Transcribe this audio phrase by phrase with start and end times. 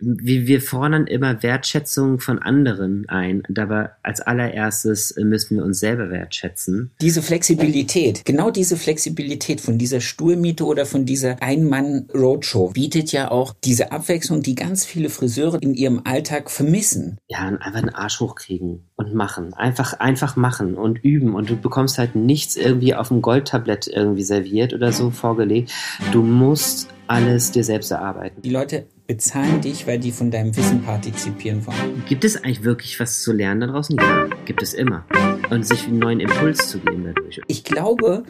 [0.00, 6.10] wir, wir fordern immer Wertschätzung von anderen ein, aber als allererstes müssen wir uns selber
[6.10, 6.90] wertschätzen.
[7.00, 13.54] Diese Flexibilität, genau diese Flexibilität von dieser Stuhlmiete oder von dieser Ein-Mann-Roadshow bietet ja auch
[13.64, 17.18] diese Abwechslung, die ganz viele Friseure in ihrem Alltag vermissen.
[17.28, 19.54] Ja, einfach einen Arsch hochkriegen und machen.
[19.54, 24.24] Einfach, einfach machen und üben und du bekommst halt nichts irgendwie auf dem Goldtablett irgendwie
[24.24, 25.72] serviert oder so vorgelegt.
[26.12, 28.40] Du musst alles dir selbst erarbeiten.
[28.40, 32.02] Die Leute bezahlen dich, weil die von deinem Wissen partizipieren wollen.
[32.08, 33.98] Gibt es eigentlich wirklich was zu lernen da draußen?
[33.98, 35.04] Ja, gibt es immer.
[35.50, 37.42] Und sich einen neuen Impuls zu geben dadurch.
[37.48, 38.22] Ich glaube,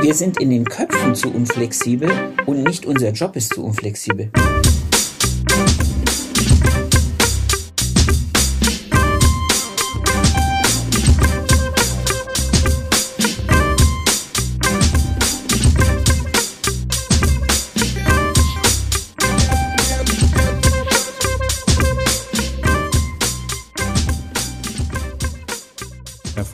[0.00, 2.10] wir sind in den Köpfen zu unflexibel
[2.44, 4.32] und nicht unser Job ist zu unflexibel.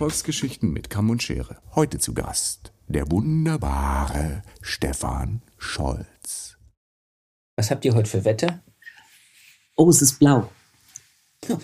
[0.01, 1.59] Erfolgsgeschichten mit Kamm und Schere.
[1.75, 6.57] Heute zu Gast der wunderbare Stefan Scholz.
[7.55, 8.63] Was habt ihr heute für Wetter?
[9.77, 10.49] Oh, es ist blau.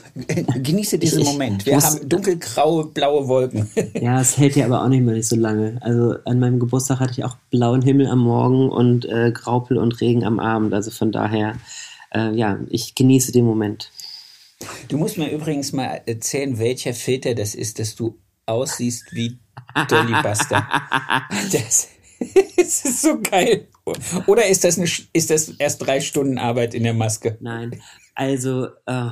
[0.55, 1.65] Genieße diesen ich, Moment.
[1.65, 3.71] Wir haben dunkelgraue, blaue Wolken.
[3.95, 5.79] ja, es hält ja aber auch nicht mehr nicht so lange.
[5.81, 9.99] Also an meinem Geburtstag hatte ich auch blauen Himmel am Morgen und äh, Graupel und
[10.03, 10.75] Regen am Abend.
[10.75, 11.57] Also von daher,
[12.15, 13.91] äh, ja, ich genieße den Moment.
[14.89, 19.39] Du musst mir übrigens mal erzählen, welcher Filter das ist, dass du aussiehst wie
[19.89, 20.67] Dolly Buster.
[21.53, 21.89] Das,
[22.57, 23.69] das ist so geil.
[24.27, 27.37] Oder ist das, eine, ist das erst drei Stunden Arbeit in der Maske?
[27.41, 27.81] Nein,
[28.15, 29.11] also äh,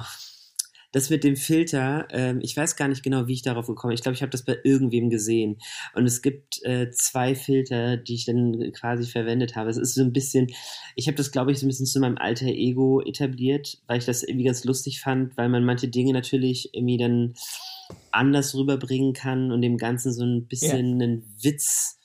[0.95, 3.97] das mit dem Filter, äh, ich weiß gar nicht genau, wie ich darauf gekommen bin.
[3.97, 5.59] Ich glaube, ich habe das bei irgendwem gesehen.
[5.95, 9.71] Und es gibt äh, zwei Filter, die ich dann quasi verwendet habe.
[9.71, 10.47] Es ist so ein bisschen,
[10.95, 14.05] ich habe das, glaube ich, so ein bisschen zu meinem alter Ego etabliert, weil ich
[14.05, 17.35] das irgendwie ganz lustig fand, weil man manche Dinge natürlich irgendwie dann
[18.15, 21.05] anders rüberbringen kann und dem Ganzen so ein bisschen ja.
[21.05, 21.99] einen Witz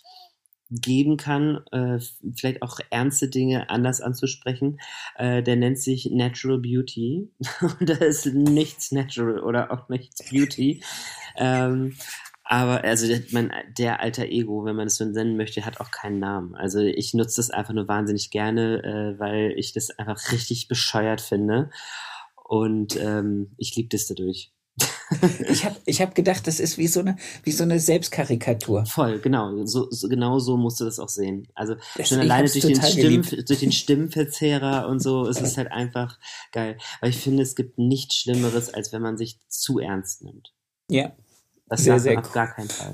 [0.70, 2.00] geben kann, äh,
[2.36, 4.80] vielleicht auch ernste Dinge anders anzusprechen.
[5.16, 7.32] Äh, der nennt sich Natural Beauty.
[7.80, 10.84] Und da ist nichts natural oder auch nichts Beauty.
[11.38, 11.96] Ähm,
[12.44, 16.20] aber also mein, der alter Ego, wenn man es so nennen möchte, hat auch keinen
[16.20, 16.56] Namen.
[16.56, 21.22] Also ich nutze das einfach nur wahnsinnig gerne, äh, weil ich das einfach richtig bescheuert
[21.22, 21.70] finde.
[22.44, 24.52] Und ähm, ich liebe das dadurch
[25.50, 28.86] ich habe ich hab gedacht, das ist wie so eine, wie so eine Selbstkarikatur.
[28.86, 29.66] Voll, genau.
[29.66, 31.48] So, so, genau so musst du das auch sehen.
[31.56, 36.20] Also schon alleine durch den, Stimm, durch den Stimmverzehrer und so ist es halt einfach
[36.52, 36.78] geil.
[37.02, 40.54] Weil ich finde, es gibt nichts Schlimmeres, als wenn man sich zu ernst nimmt.
[40.90, 41.12] Ja.
[41.68, 42.94] Das sehr, sehr auf gar keinen Fall.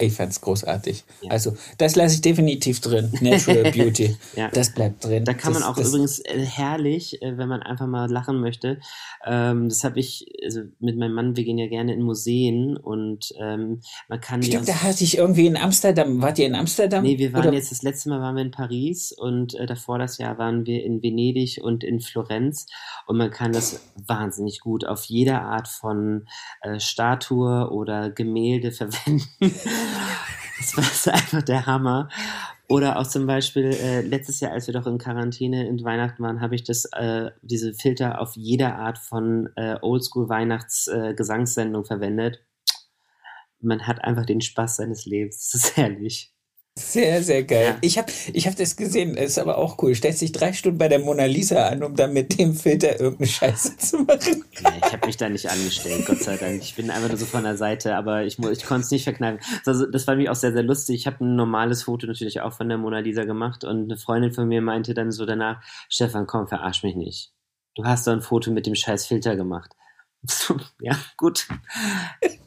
[0.00, 1.02] Ich fand's großartig.
[1.22, 1.32] Ja.
[1.32, 3.10] Also, das lasse ich definitiv drin.
[3.20, 4.16] Natural Beauty.
[4.36, 4.48] ja.
[4.48, 5.24] Das bleibt drin.
[5.24, 8.78] Da kann das, man auch übrigens äh, herrlich, äh, wenn man einfach mal lachen möchte.
[9.26, 13.32] Ähm, das habe ich, also mit meinem Mann, wir gehen ja gerne in Museen und
[13.40, 14.40] ähm, man kann.
[14.40, 16.22] Stimmt, da hatte ich irgendwie in Amsterdam.
[16.22, 17.02] Wart ihr in Amsterdam?
[17.02, 17.54] Nee, wir waren oder?
[17.54, 20.84] jetzt das letzte Mal waren wir in Paris und äh, davor das Jahr waren wir
[20.84, 22.66] in Venedig und in Florenz.
[23.06, 26.28] Und man kann das wahnsinnig gut auf jeder Art von
[26.60, 29.26] äh, Statue oder Gemälde verwenden.
[30.58, 32.08] Das war einfach der Hammer.
[32.68, 36.42] Oder auch zum Beispiel äh, letztes Jahr, als wir doch in Quarantäne in Weihnachten waren,
[36.42, 42.44] habe ich das äh, diese Filter auf jeder Art von äh, Oldschool Weihnachts äh, verwendet.
[43.60, 45.50] Man hat einfach den Spaß seines Lebens.
[45.50, 46.34] Das ist herrlich.
[46.78, 47.66] Sehr, sehr geil.
[47.66, 47.78] Ja.
[47.80, 49.94] Ich habe ich hab das gesehen, das ist aber auch cool.
[49.94, 53.26] Stellst dich drei Stunden bei der Mona Lisa an, um dann mit dem Filter irgendeine
[53.26, 54.44] Scheiße zu machen.
[54.62, 56.62] Ja, ich habe mich da nicht angestellt, Gott sei Dank.
[56.62, 59.40] Ich bin einfach nur so von der Seite, aber ich, ich konnte es nicht verkneifen.
[59.66, 60.96] Also, das war mir auch sehr, sehr lustig.
[60.96, 64.32] Ich habe ein normales Foto natürlich auch von der Mona Lisa gemacht und eine Freundin
[64.32, 67.32] von mir meinte dann so danach, Stefan, komm, verarsch mich nicht.
[67.74, 69.74] Du hast doch ein Foto mit dem scheiß Filter gemacht.
[70.80, 71.48] ja, gut.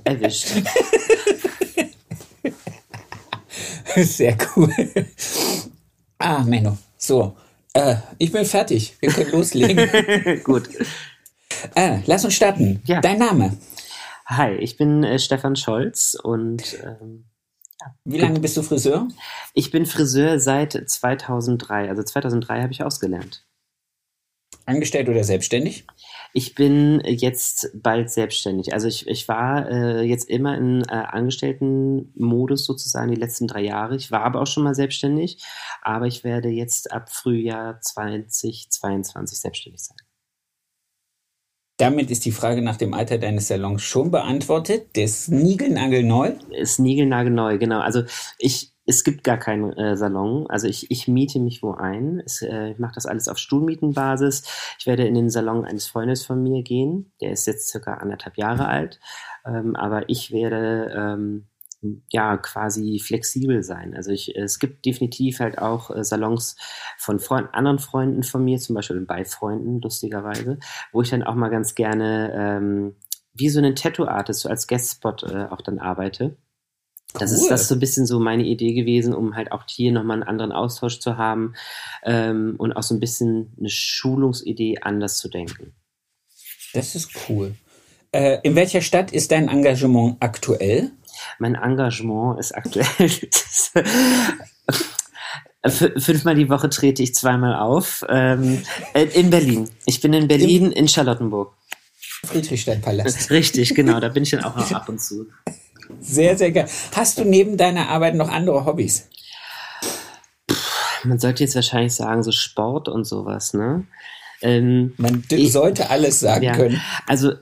[0.06, 0.48] Erwischt.
[3.96, 4.74] Sehr cool.
[6.18, 6.78] Ah, Menno.
[6.98, 7.36] So,
[7.74, 8.96] äh, ich bin fertig.
[9.00, 10.44] Wir können loslegen.
[10.44, 10.70] Gut.
[11.76, 12.82] Äh, lass uns starten.
[12.86, 13.02] Ja.
[13.02, 13.58] Dein Name?
[14.26, 17.26] Hi, ich bin äh, Stefan Scholz und ähm.
[18.06, 19.08] Wie lange bist du Friseur?
[19.56, 21.90] Ich bin Friseur seit 2003.
[21.90, 23.44] Also 2003 habe ich ausgelernt.
[24.66, 25.88] Angestellt oder selbstständig?
[26.34, 28.74] Ich bin jetzt bald selbstständig.
[28.74, 33.96] Also ich, ich war äh, jetzt immer in äh, Angestelltenmodus sozusagen die letzten drei Jahre.
[33.96, 35.44] Ich war aber auch schon mal selbstständig,
[35.82, 39.98] aber ich werde jetzt ab Frühjahr 2022 selbstständig sein.
[41.78, 44.96] Damit ist die Frage nach dem Alter deines Salons schon beantwortet.
[44.96, 46.34] Der ist niegelnagelneu.
[46.52, 47.80] Ist niegelnagelneu, genau.
[47.80, 48.04] Also
[48.38, 50.46] ich es gibt gar keinen äh, Salon.
[50.50, 52.22] Also ich, ich miete mich wo ein.
[52.26, 54.44] Es, äh, ich mache das alles auf Stuhlmietenbasis.
[54.80, 57.14] Ich werde in den Salon eines Freundes von mir gehen.
[57.22, 59.00] Der ist jetzt circa anderthalb Jahre alt.
[59.46, 61.48] Ähm, aber ich werde ähm,
[62.10, 63.96] ja quasi flexibel sein.
[63.96, 66.58] Also ich, es gibt definitiv halt auch äh, Salons
[66.98, 70.60] von Freund, anderen Freunden von mir, zum Beispiel bei Freunden, lustigerweise,
[70.92, 72.96] wo ich dann auch mal ganz gerne ähm,
[73.34, 76.36] wie so einen Tattoo-Artist so als Guestspot äh, auch dann arbeite.
[77.20, 80.18] Das ist das so ein bisschen so meine Idee gewesen, um halt auch hier nochmal
[80.18, 81.56] einen anderen Austausch zu haben
[82.04, 85.74] ähm, und auch so ein bisschen eine Schulungsidee anders zu denken.
[86.74, 87.56] Das ist cool.
[88.12, 90.92] Äh, in welcher Stadt ist dein Engagement aktuell?
[91.40, 92.86] Mein Engagement ist aktuell.
[95.68, 98.04] Fünfmal die Woche trete ich zweimal auf.
[98.10, 98.64] Ähm,
[98.94, 99.70] äh, in Berlin.
[99.86, 101.54] Ich bin in Berlin, in Charlottenburg.
[102.26, 103.30] Friedrichstadtpalast.
[103.32, 104.00] Richtig, genau.
[104.00, 105.28] Da bin ich dann auch noch ab und zu.
[106.00, 106.68] Sehr, sehr geil.
[106.96, 109.10] Hast du neben deiner Arbeit noch andere Hobbys?
[111.04, 113.88] Man sollte jetzt wahrscheinlich sagen, so Sport und sowas, ne?
[114.42, 116.82] Ähm, Man ich, sollte alles sagen ja, können.
[117.08, 117.34] Also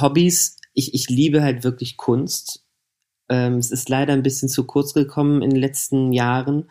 [0.00, 2.64] Hobbys, ich, ich liebe halt wirklich Kunst.
[3.28, 6.68] Ähm, es ist leider ein bisschen zu kurz gekommen in den letzten Jahren.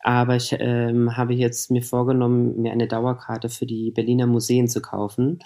[0.00, 4.80] Aber ich ähm, habe jetzt mir vorgenommen, mir eine Dauerkarte für die Berliner Museen zu
[4.80, 5.40] kaufen.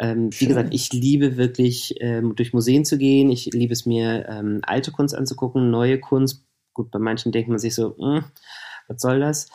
[0.00, 3.30] Ähm, wie gesagt, ich liebe wirklich ähm, durch Museen zu gehen.
[3.30, 6.44] Ich liebe es mir, ähm, alte Kunst anzugucken, neue Kunst.
[6.72, 8.24] Gut, bei manchen denkt man sich so, hm,
[8.88, 9.48] was soll das?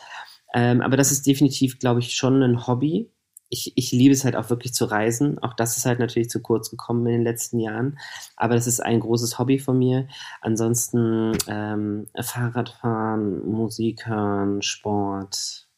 [0.54, 3.10] Ähm, aber das ist definitiv, glaube ich, schon ein Hobby.
[3.50, 5.38] Ich, ich liebe es halt auch wirklich zu reisen.
[5.40, 7.98] Auch das ist halt natürlich zu kurz gekommen in den letzten Jahren.
[8.36, 10.08] Aber das ist ein großes Hobby von mir.
[10.40, 15.68] Ansonsten ähm, Fahrradfahren, Musik hören, Sport,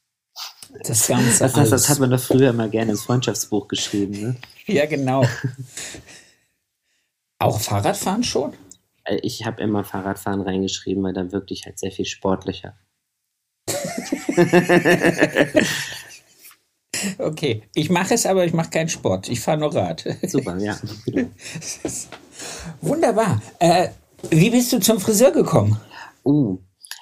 [0.84, 1.44] das Ganze.
[1.44, 4.37] Das, das, das, hat man doch früher immer gerne ins Freundschaftsbuch geschrieben, ne?
[4.67, 5.25] Ja, genau.
[7.38, 8.55] Auch Fahrradfahren schon?
[9.05, 12.75] Äh, ich habe immer Fahrradfahren reingeschrieben, weil dann wirklich halt sehr viel sportlicher.
[17.19, 19.28] okay, ich mache es, aber ich mache keinen Sport.
[19.28, 20.05] Ich fahre nur Rad.
[20.26, 20.78] Super, ja.
[22.81, 23.43] Wunderbar.
[23.58, 23.88] Äh,
[24.31, 25.81] wie bist du zum Friseur gekommen?
[26.25, 26.58] Uh,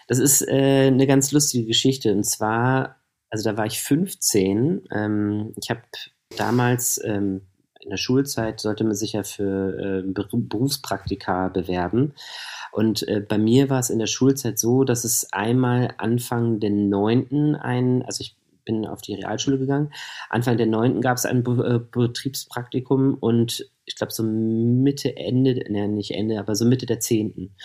[0.08, 2.12] das ist äh, eine ganz lustige Geschichte.
[2.12, 2.99] Und zwar
[3.30, 4.88] also da war ich 15.
[4.92, 5.82] Ähm, ich habe
[6.36, 7.42] damals ähm,
[7.80, 12.14] in der Schulzeit sollte man sich ja für äh, Berufspraktika bewerben.
[12.72, 16.70] Und äh, bei mir war es in der Schulzeit so, dass es einmal Anfang der
[16.70, 19.92] neunten ein, also ich bin auf die Realschule gegangen,
[20.28, 25.54] Anfang der neunten gab es ein Be äh, Betriebspraktikum und ich glaube so Mitte, Ende,
[25.70, 27.56] ne, nicht Ende, aber so Mitte der zehnten.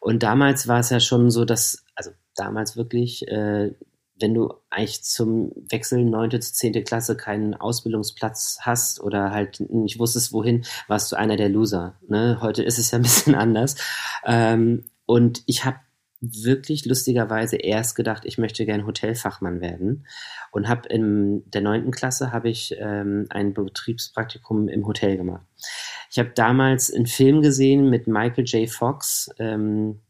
[0.00, 3.72] Und damals war es ja schon so, dass, also damals wirklich, äh,
[4.22, 6.40] wenn du eigentlich zum Wechsel 9.
[6.40, 6.84] zu 10.
[6.84, 11.96] Klasse keinen Ausbildungsplatz hast oder halt nicht wusstest, wohin, warst du einer der Loser.
[12.08, 12.38] Ne?
[12.40, 13.76] Heute ist es ja ein bisschen anders.
[14.24, 15.78] Ähm, und ich habe
[16.22, 20.06] wirklich lustigerweise erst gedacht, ich möchte gern Hotelfachmann werden
[20.52, 25.44] und habe in der neunten Klasse habe ich ähm, ein Betriebspraktikum im Hotel gemacht.
[26.10, 28.70] Ich habe damals einen Film gesehen mit Michael J.
[28.70, 30.00] Fox, ähm,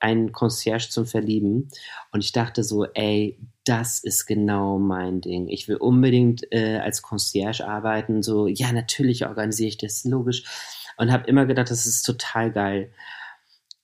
[0.00, 1.68] ein Concierge zum Verlieben.
[2.12, 5.48] Und ich dachte so, ey, das ist genau mein Ding.
[5.48, 8.22] Ich will unbedingt äh, als Concierge arbeiten.
[8.22, 10.44] So, ja, natürlich organisiere ich das, logisch.
[10.96, 12.92] Und habe immer gedacht, das ist total geil.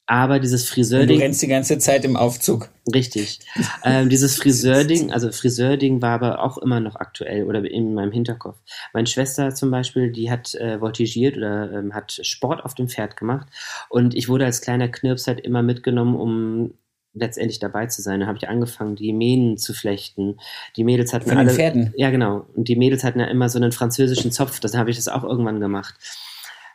[0.06, 1.18] Aber dieses Friseurding.
[1.18, 2.68] Du rennst die ganze Zeit im Aufzug.
[2.92, 3.40] Richtig.
[3.84, 8.58] ähm, dieses Friseurding, also Friseurding war aber auch immer noch aktuell oder in meinem Hinterkopf.
[8.92, 13.16] Meine Schwester zum Beispiel, die hat äh, voltigiert oder ähm, hat Sport auf dem Pferd
[13.16, 13.48] gemacht
[13.88, 16.74] und ich wurde als kleiner Knirps halt immer mitgenommen, um
[17.14, 18.20] letztendlich dabei zu sein.
[18.20, 20.36] Da habe ich angefangen, die Mähnen zu flechten.
[20.76, 21.48] Die Mädels hatten Von alle.
[21.48, 21.94] Den Pferden.
[21.96, 22.46] Ja, genau.
[22.54, 24.60] Und die Mädels hatten ja immer so einen französischen Zopf.
[24.60, 25.94] Das habe ich das auch irgendwann gemacht.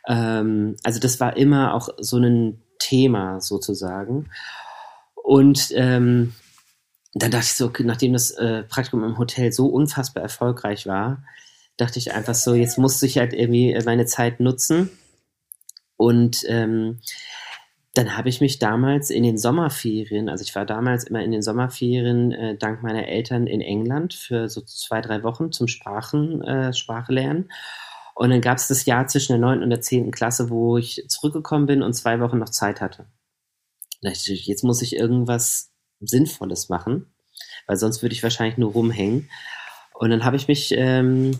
[0.08, 4.28] Ähm, also das war immer auch so ein Thema sozusagen.
[5.14, 6.34] Und ähm,
[7.14, 11.22] dann dachte ich so, nachdem das äh, Praktikum im Hotel so unfassbar erfolgreich war,
[11.76, 14.90] dachte ich einfach so, jetzt musste ich halt irgendwie meine Zeit nutzen.
[15.96, 17.00] Und ähm,
[17.94, 21.42] dann habe ich mich damals in den Sommerferien, also ich war damals immer in den
[21.42, 26.72] Sommerferien äh, dank meiner Eltern in England für so zwei, drei Wochen zum Sprachen, äh,
[26.72, 27.12] Sprache.
[28.20, 29.62] Und dann gab es das Jahr zwischen der 9.
[29.62, 30.10] und der 10.
[30.10, 33.06] Klasse, wo ich zurückgekommen bin und zwei Wochen noch Zeit hatte.
[34.02, 37.14] Jetzt muss ich irgendwas Sinnvolles machen,
[37.66, 39.30] weil sonst würde ich wahrscheinlich nur rumhängen.
[39.94, 41.38] Und dann habe ich mich ähm,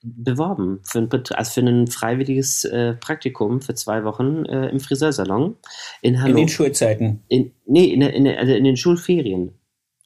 [0.00, 5.56] beworben für ein, also für ein freiwilliges äh, Praktikum für zwei Wochen äh, im Friseursalon
[6.00, 6.30] in Hannover.
[6.30, 7.22] In den Schulzeiten?
[7.28, 9.52] In, nee, in, in, also in den Schulferien.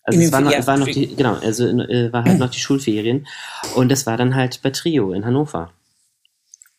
[0.05, 2.59] Also es war noch, ja, war noch die, genau, also äh, war halt noch die
[2.59, 3.27] Schulferien
[3.77, 5.71] und das war dann halt bei Trio in Hannover.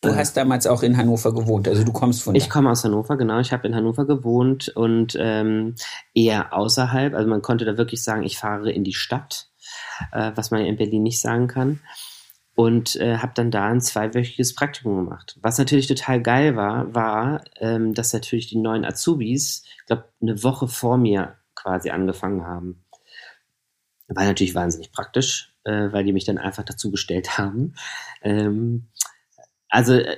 [0.04, 2.38] Du äh, hast damals auch in Hannover gewohnt, also du kommst von da.
[2.38, 3.40] Ich komme aus Hannover, genau.
[3.40, 5.76] Ich habe in Hannover gewohnt und ähm,
[6.14, 7.14] eher außerhalb.
[7.14, 9.48] Also man konnte da wirklich sagen, ich fahre in die Stadt,
[10.12, 11.80] äh, was man in Berlin nicht sagen kann.
[12.56, 15.40] Und äh, habe dann da ein zweiwöchiges Praktikum gemacht.
[15.42, 20.44] Was natürlich total geil war, war, ähm, dass natürlich die neuen Azubis, ich glaube, eine
[20.44, 22.83] Woche vor mir quasi angefangen haben.
[24.08, 27.76] War natürlich wahnsinnig praktisch, äh, weil die mich dann einfach dazu gestellt haben.
[28.22, 28.90] Ähm,
[29.70, 30.16] also äh,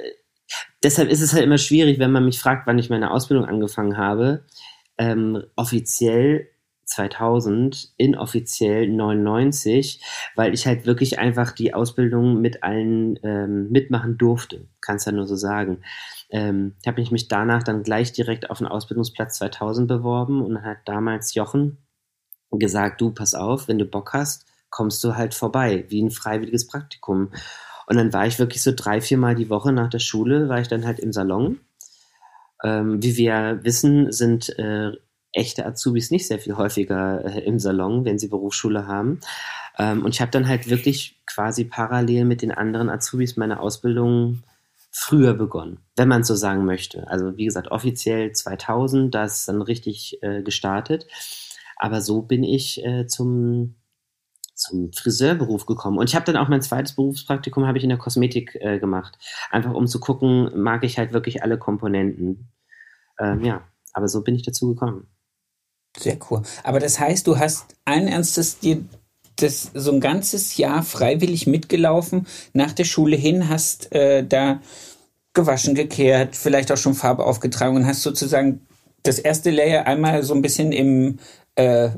[0.83, 3.97] deshalb ist es halt immer schwierig, wenn man mich fragt, wann ich meine Ausbildung angefangen
[3.97, 4.45] habe.
[4.97, 6.49] Ähm, offiziell
[6.85, 10.01] 2000, inoffiziell 99,
[10.35, 14.67] weil ich halt wirklich einfach die Ausbildung mit allen ähm, mitmachen durfte.
[14.81, 15.81] Kannst ja nur so sagen.
[16.29, 20.77] Ähm, ich habe mich danach dann gleich direkt auf den Ausbildungsplatz 2000 beworben und hat
[20.85, 21.84] damals Jochen
[22.59, 26.67] gesagt, du pass auf, wenn du Bock hast, kommst du halt vorbei, wie ein freiwilliges
[26.67, 27.31] Praktikum.
[27.87, 30.59] Und dann war ich wirklich so drei, vier Mal die Woche nach der Schule, war
[30.59, 31.59] ich dann halt im Salon.
[32.63, 34.91] Ähm, wie wir wissen, sind äh,
[35.31, 39.19] echte Azubis nicht sehr viel häufiger äh, im Salon, wenn sie Berufsschule haben.
[39.77, 44.43] Ähm, und ich habe dann halt wirklich quasi parallel mit den anderen Azubis meine Ausbildung
[44.91, 47.07] früher begonnen, wenn man so sagen möchte.
[47.09, 51.05] Also wie gesagt, offiziell 2000, da ist dann richtig äh, gestartet.
[51.77, 53.75] Aber so bin ich äh, zum
[54.55, 55.97] zum Friseurberuf gekommen.
[55.97, 59.17] Und ich habe dann auch mein zweites Berufspraktikum habe ich in der Kosmetik äh, gemacht.
[59.51, 62.47] Einfach um zu gucken, mag ich halt wirklich alle Komponenten.
[63.19, 63.61] Ähm, ja,
[63.93, 65.07] aber so bin ich dazu gekommen.
[65.97, 66.41] Sehr cool.
[66.63, 68.83] Aber das heißt, du hast allen Ernstes dir
[69.37, 74.61] das so ein ganzes Jahr freiwillig mitgelaufen, nach der Schule hin, hast äh, da
[75.33, 78.65] gewaschen, gekehrt, vielleicht auch schon Farbe aufgetragen und hast sozusagen
[79.03, 81.19] das erste Layer einmal so ein bisschen im
[81.55, 81.89] äh,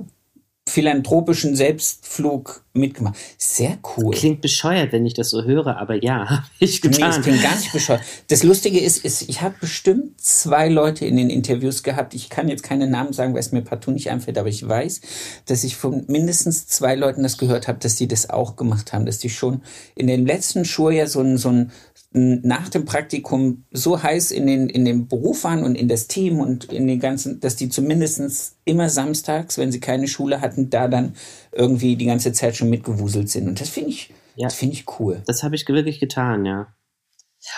[0.67, 3.15] philanthropischen Selbstflug mitgemacht.
[3.37, 4.13] Sehr cool.
[4.13, 7.09] Klingt bescheuert, wenn ich das so höre, aber ja, habe ich getan.
[7.09, 8.01] Nee, es klingt gar nicht bescheuert.
[8.27, 12.13] Das Lustige ist, ist ich habe bestimmt zwei Leute in den Interviews gehabt.
[12.13, 15.01] Ich kann jetzt keine Namen sagen, weil es mir partout nicht einfällt, aber ich weiß,
[15.45, 19.05] dass ich von mindestens zwei Leuten das gehört habe, dass die das auch gemacht haben,
[19.05, 19.61] dass die schon
[19.95, 21.71] in den letzten Schuljahr so ein, so ein,
[22.17, 26.39] nach dem Praktikum so heiß in den, in den Beruf waren und in das Team
[26.39, 30.87] und in den ganzen, dass die zumindest immer samstags, wenn sie keine Schule hatten, da
[30.87, 31.15] dann
[31.51, 33.47] irgendwie die ganze Zeit schon mitgewuselt sind.
[33.47, 34.47] Und das finde ich, ja.
[34.47, 35.21] das finde ich cool.
[35.25, 36.67] Das habe ich wirklich getan, ja.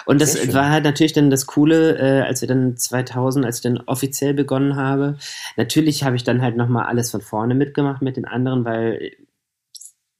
[0.06, 3.64] Und das war halt natürlich dann das Coole, äh, als wir dann 2000, als ich
[3.64, 5.18] dann offiziell begonnen habe.
[5.56, 9.14] Natürlich habe ich dann halt nochmal alles von vorne mitgemacht mit den anderen, weil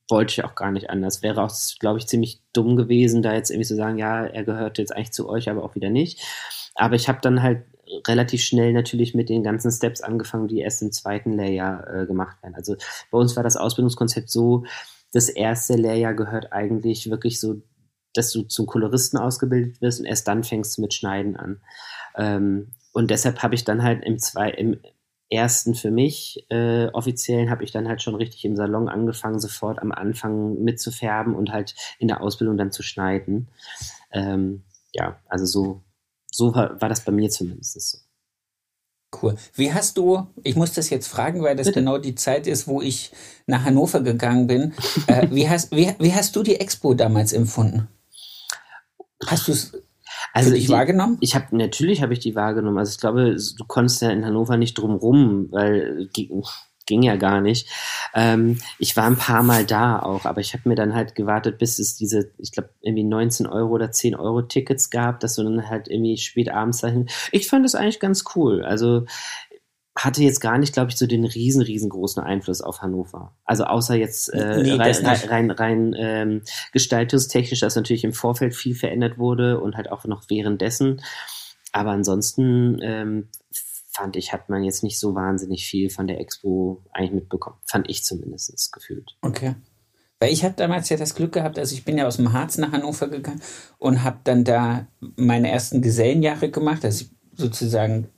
[0.10, 1.22] wollte ich auch gar nicht anders.
[1.22, 4.78] Wäre auch, glaube ich, ziemlich dumm gewesen, da jetzt irgendwie zu sagen, ja, er gehört
[4.78, 6.22] jetzt eigentlich zu euch, aber auch wieder nicht.
[6.76, 7.64] Aber ich habe dann halt
[8.08, 12.42] relativ schnell natürlich mit den ganzen Steps angefangen, die erst im zweiten Layer äh, gemacht
[12.44, 12.56] werden.
[12.56, 12.76] Also
[13.12, 14.64] bei uns war das Ausbildungskonzept so,
[15.12, 17.62] das erste Layer gehört eigentlich wirklich so,
[18.14, 21.62] dass du zum Koloristen ausgebildet wirst und erst dann fängst du mit Schneiden an.
[22.16, 24.80] Ähm, und deshalb habe ich dann halt im, zwei, im,
[25.30, 29.80] ersten für mich äh, offiziellen habe ich dann halt schon richtig im Salon angefangen, sofort
[29.80, 33.48] am Anfang mitzufärben und halt in der Ausbildung dann zu schneiden.
[34.12, 35.84] Ähm, ja, also so,
[36.32, 38.00] so war, war das bei mir zumindest so.
[39.22, 39.36] Cool.
[39.56, 41.80] Wie hast du, ich muss das jetzt fragen, weil das Bitte?
[41.80, 43.12] genau die Zeit ist, wo ich
[43.48, 44.74] nach Hannover gegangen bin.
[45.08, 47.88] äh, wie, hast, wie, wie hast du die Expo damals empfunden?
[49.26, 49.74] Hast du es
[50.34, 51.18] also ich wahrgenommen?
[51.22, 52.78] Ich habe natürlich habe ich die wahrgenommen.
[52.78, 57.40] Also ich glaube, du konntest ja in Hannover nicht drum rum, weil ging, ja gar
[57.40, 57.70] nicht.
[58.14, 61.60] Ähm, ich war ein paar Mal da auch, aber ich habe mir dann halt gewartet,
[61.60, 65.44] bis es diese, ich glaube, irgendwie 19 Euro oder 10 Euro Tickets gab, dass du
[65.44, 67.08] dann halt irgendwie spät abends dahin.
[67.32, 68.64] Ich fand das eigentlich ganz cool.
[68.64, 69.06] Also
[69.96, 73.36] hatte jetzt gar nicht, glaube ich, so den riesen, riesengroßen Einfluss auf Hannover.
[73.44, 76.42] Also außer jetzt äh, nee, rein, rein, rein ähm,
[76.72, 81.02] gestaltungstechnisch, dass natürlich im Vorfeld viel verändert wurde und halt auch noch währenddessen.
[81.72, 83.30] Aber ansonsten ähm,
[83.92, 87.58] fand ich, hat man jetzt nicht so wahnsinnig viel von der Expo eigentlich mitbekommen.
[87.66, 89.18] Fand ich zumindest gefühlt.
[89.22, 89.56] Okay.
[90.20, 92.58] Weil ich habe damals ja das Glück gehabt, also ich bin ja aus dem Harz
[92.58, 93.42] nach Hannover gegangen
[93.78, 96.84] und habe dann da meine ersten Gesellenjahre gemacht.
[96.84, 97.06] Also
[97.36, 98.10] sozusagen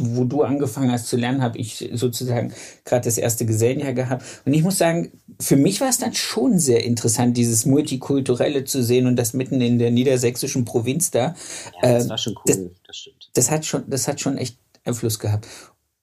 [0.00, 2.52] wo du angefangen hast zu lernen, habe ich sozusagen
[2.84, 4.24] gerade das erste Gesellenjahr gehabt.
[4.44, 8.82] Und ich muss sagen, für mich war es dann schon sehr interessant, dieses Multikulturelle zu
[8.82, 11.34] sehen und das mitten in der niedersächsischen Provinz da.
[11.82, 13.30] Ja, das ähm, war schon cool, das, das stimmt.
[13.34, 15.46] Das hat schon, das hat schon echt Einfluss gehabt.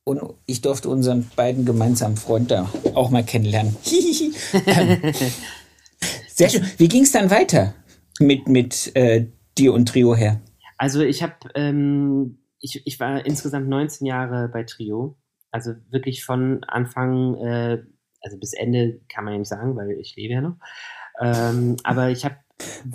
[0.04, 3.76] Und ich durfte unseren beiden gemeinsamen Freund da auch mal kennenlernen.
[4.66, 5.02] Ähm,
[6.34, 6.66] sehr schön.
[6.78, 7.74] Wie ging es dann weiter
[8.20, 9.26] mit, mit äh,
[9.58, 10.40] dir und Trio her?
[10.78, 15.18] Also ich habe ähm ich, ich war insgesamt 19 Jahre bei Trio.
[15.52, 17.84] Also wirklich von Anfang, äh,
[18.22, 20.58] also bis Ende kann man ja nicht sagen, weil ich lebe ja noch.
[21.20, 22.36] Ähm, aber ich habe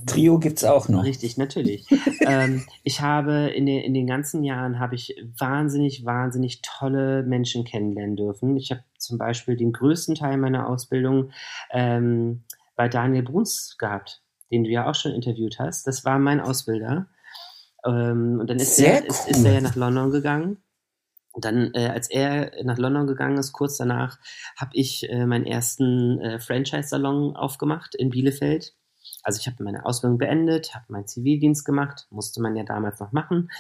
[0.07, 1.05] Trio gibt's auch noch.
[1.05, 1.87] Richtig, natürlich.
[2.27, 7.65] ähm, ich habe in den, in den ganzen Jahren habe ich wahnsinnig, wahnsinnig tolle Menschen
[7.65, 8.57] kennenlernen dürfen.
[8.57, 11.31] Ich habe zum Beispiel den größten Teil meiner Ausbildung
[11.71, 15.87] ähm, bei Daniel Bruns gehabt, den du ja auch schon interviewt hast.
[15.87, 17.07] Das war mein Ausbilder.
[17.87, 20.63] Ähm, und dann ist er, ist, ist er ja nach London gegangen.
[21.33, 24.19] Und dann, äh, als er nach London gegangen ist, kurz danach,
[24.57, 28.75] habe ich äh, meinen ersten äh, Franchise-Salon aufgemacht in Bielefeld.
[29.23, 33.13] Also ich habe meine Ausbildung beendet, habe meinen Zivildienst gemacht, musste man ja damals noch
[33.13, 33.51] machen.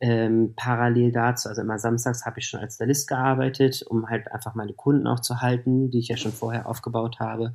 [0.00, 4.54] Ähm, parallel dazu, also immer samstags habe ich schon als Stylist gearbeitet, um halt einfach
[4.54, 7.54] meine Kunden auch zu halten, die ich ja schon vorher aufgebaut habe.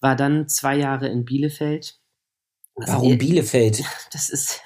[0.00, 2.00] War dann zwei Jahre in Bielefeld.
[2.78, 3.82] Was Warum ihr- Bielefeld?
[4.12, 4.60] Das ist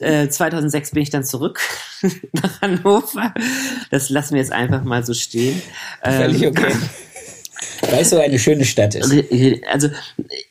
[0.00, 1.60] äh, 2006 bin ich dann zurück
[2.32, 3.32] nach Hannover.
[3.90, 5.60] Das lassen wir jetzt einfach mal so stehen.
[6.02, 6.72] Völlig Ähm, okay.
[7.90, 9.12] Weil es so eine schöne Stadt ist.
[9.70, 9.88] also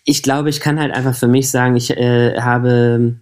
[0.03, 3.15] ich glaube, ich kann halt einfach für mich sagen, ich äh, habe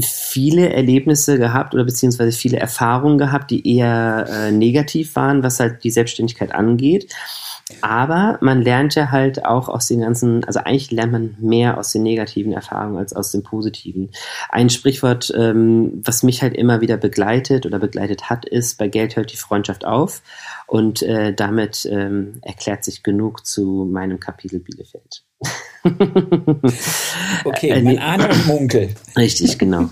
[0.00, 5.84] viele Erlebnisse gehabt oder beziehungsweise viele Erfahrungen gehabt, die eher äh, negativ waren, was halt
[5.84, 7.12] die Selbstständigkeit angeht.
[7.80, 11.92] Aber man lernt ja halt auch aus den ganzen, also eigentlich lernt man mehr aus
[11.92, 14.10] den negativen Erfahrungen als aus den positiven.
[14.50, 19.16] Ein Sprichwort, ähm, was mich halt immer wieder begleitet oder begleitet hat, ist, bei Geld
[19.16, 20.22] hört die Freundschaft auf.
[20.66, 25.24] Und äh, damit ähm, erklärt sich genug zu meinem Kapitel Bielefeld.
[27.44, 28.94] Okay, man ahne und munkel.
[29.18, 29.90] Richtig, genau.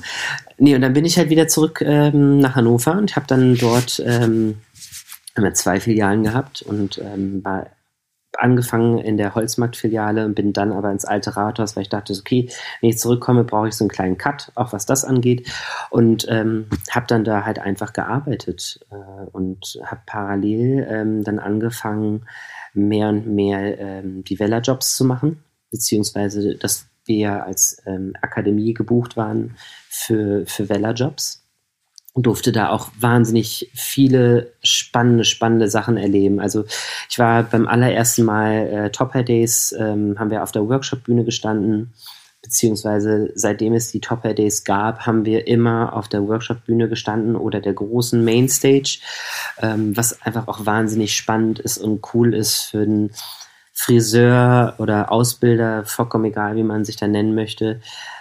[0.57, 4.03] Nee, und dann bin ich halt wieder zurück ähm, nach Hannover und habe dann dort
[4.07, 4.57] ähm,
[5.37, 7.67] haben wir zwei Filialen gehabt und ähm, war
[8.39, 12.49] angefangen in der Holzmarkt-Filiale und bin dann aber ins alte Rathaus, weil ich dachte, okay,
[12.81, 15.51] wenn ich zurückkomme, brauche ich so einen kleinen Cut, auch was das angeht.
[15.91, 22.27] Und ähm, habe dann da halt einfach gearbeitet äh, und habe parallel ähm, dann angefangen,
[22.75, 29.17] mehr und mehr ähm, die Vella-Jobs zu machen, beziehungsweise dass wir als ähm, Akademie gebucht
[29.17, 29.57] waren
[29.89, 31.42] für, für Vella-Jobs
[32.15, 36.41] durfte da auch wahnsinnig viele spannende, spannende Sachen erleben.
[36.41, 36.65] Also
[37.09, 41.25] ich war beim allerersten Mal äh, Top Hair Days, ähm, haben wir auf der Workshop-Bühne
[41.25, 41.95] gestanden,
[42.43, 47.35] beziehungsweise seitdem es die Top Hair Days gab, haben wir immer auf der Workshop-Bühne gestanden
[47.35, 48.99] oder der großen Mainstage,
[49.61, 53.11] ähm, was einfach auch wahnsinnig spannend ist und cool ist für einen
[53.73, 57.81] Friseur oder Ausbilder, vollkommen egal, wie man sich da nennen möchte,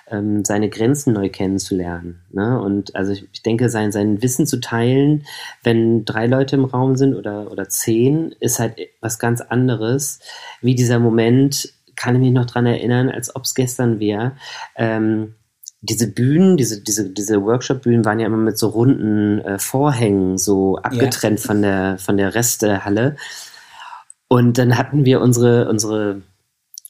[0.09, 2.21] ähm, seine Grenzen neu kennenzulernen.
[2.31, 2.59] Ne?
[2.59, 5.25] Und also ich, ich denke, sein, sein Wissen zu teilen,
[5.63, 10.19] wenn drei Leute im Raum sind oder, oder zehn, ist halt was ganz anderes,
[10.61, 14.33] wie dieser Moment, kann ich mich noch dran erinnern, als ob es gestern wäre.
[14.75, 15.35] Ähm,
[15.81, 20.77] diese Bühnen, diese, diese, diese Workshop-Bühnen waren ja immer mit so runden äh, Vorhängen so
[20.77, 23.17] abgetrennt von der, von der Restehalle.
[24.31, 26.21] Und dann hatten wir unsere, unsere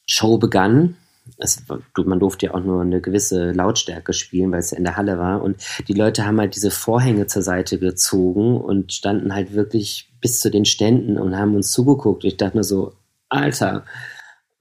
[0.06, 0.96] Show begann.
[1.38, 1.64] Es,
[1.98, 5.18] man durfte ja auch nur eine gewisse Lautstärke spielen, weil es ja in der Halle
[5.18, 5.42] war.
[5.42, 10.40] Und die Leute haben halt diese Vorhänge zur Seite gezogen und standen halt wirklich bis
[10.40, 12.26] zu den Ständen und haben uns zugeguckt.
[12.26, 12.94] Ich dachte mir so,
[13.30, 13.86] Alter,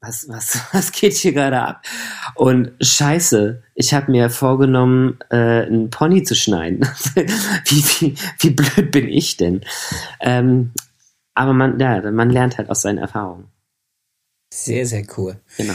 [0.00, 1.82] was, was, was geht hier gerade ab?
[2.34, 6.80] Und scheiße, ich habe mir vorgenommen, äh, einen Pony zu schneiden.
[7.14, 9.60] wie, wie, wie blöd bin ich denn?
[10.20, 10.72] Ähm,
[11.40, 13.46] aber man, ja, man lernt halt aus seinen Erfahrungen.
[14.52, 15.40] Sehr, sehr cool.
[15.56, 15.72] Genau.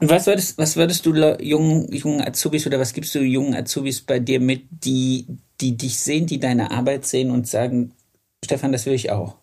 [0.00, 4.18] Was würdest, was würdest du jungen, jungen Azubis oder was gibst du jungen Azubis bei
[4.18, 5.24] dir mit, die,
[5.60, 7.92] die dich sehen, die deine Arbeit sehen und sagen,
[8.44, 9.36] Stefan, das will ich auch?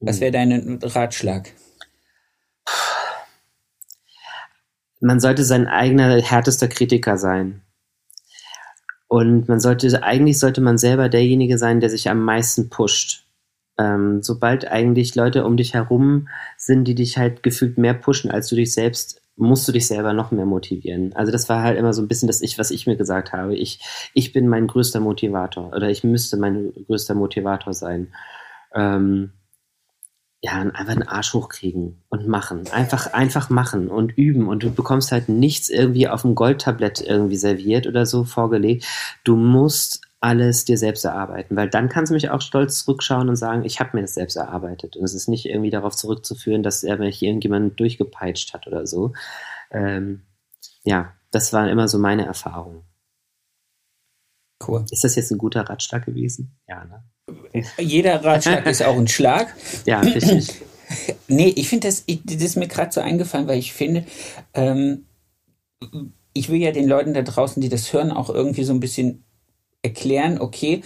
[0.00, 1.52] Was wäre dein Ratschlag?
[4.98, 7.62] Man sollte sein eigener härtester Kritiker sein.
[9.06, 13.29] Und man sollte, eigentlich sollte man selber derjenige sein, der sich am meisten pusht.
[13.78, 18.48] Ähm, sobald eigentlich Leute um dich herum sind, die dich halt gefühlt mehr pushen als
[18.48, 21.14] du dich selbst, musst du dich selber noch mehr motivieren.
[21.14, 23.56] Also das war halt immer so ein bisschen das Ich, was ich mir gesagt habe.
[23.56, 23.80] Ich,
[24.12, 28.12] ich bin mein größter Motivator oder ich müsste mein größter Motivator sein.
[28.74, 29.32] Ähm,
[30.42, 32.68] ja, einfach einen Arsch hochkriegen und machen.
[32.70, 34.48] Einfach, einfach machen und üben.
[34.48, 38.86] Und du bekommst halt nichts irgendwie auf dem Goldtablett irgendwie serviert oder so vorgelegt.
[39.22, 43.36] Du musst alles dir selbst erarbeiten, weil dann kannst du mich auch stolz zurückschauen und
[43.36, 44.96] sagen, ich habe mir das selbst erarbeitet.
[44.96, 49.14] Und es ist nicht irgendwie darauf zurückzuführen, dass er mich irgendjemand durchgepeitscht hat oder so.
[49.70, 50.22] Ähm,
[50.84, 52.84] ja, das war immer so meine Erfahrung.
[54.66, 54.84] Cool.
[54.90, 56.54] Ist das jetzt ein guter Ratschlag gewesen?
[56.68, 57.64] Ja, ne?
[57.78, 59.54] Jeder Ratschlag ist auch ein Schlag.
[59.86, 60.62] Ja, richtig.
[61.28, 64.04] Nee, ich finde das, ich, das ist mir gerade so eingefallen, weil ich finde,
[64.54, 65.04] ähm,
[66.32, 69.22] ich will ja den Leuten da draußen, die das hören, auch irgendwie so ein bisschen
[69.82, 70.82] erklären, okay,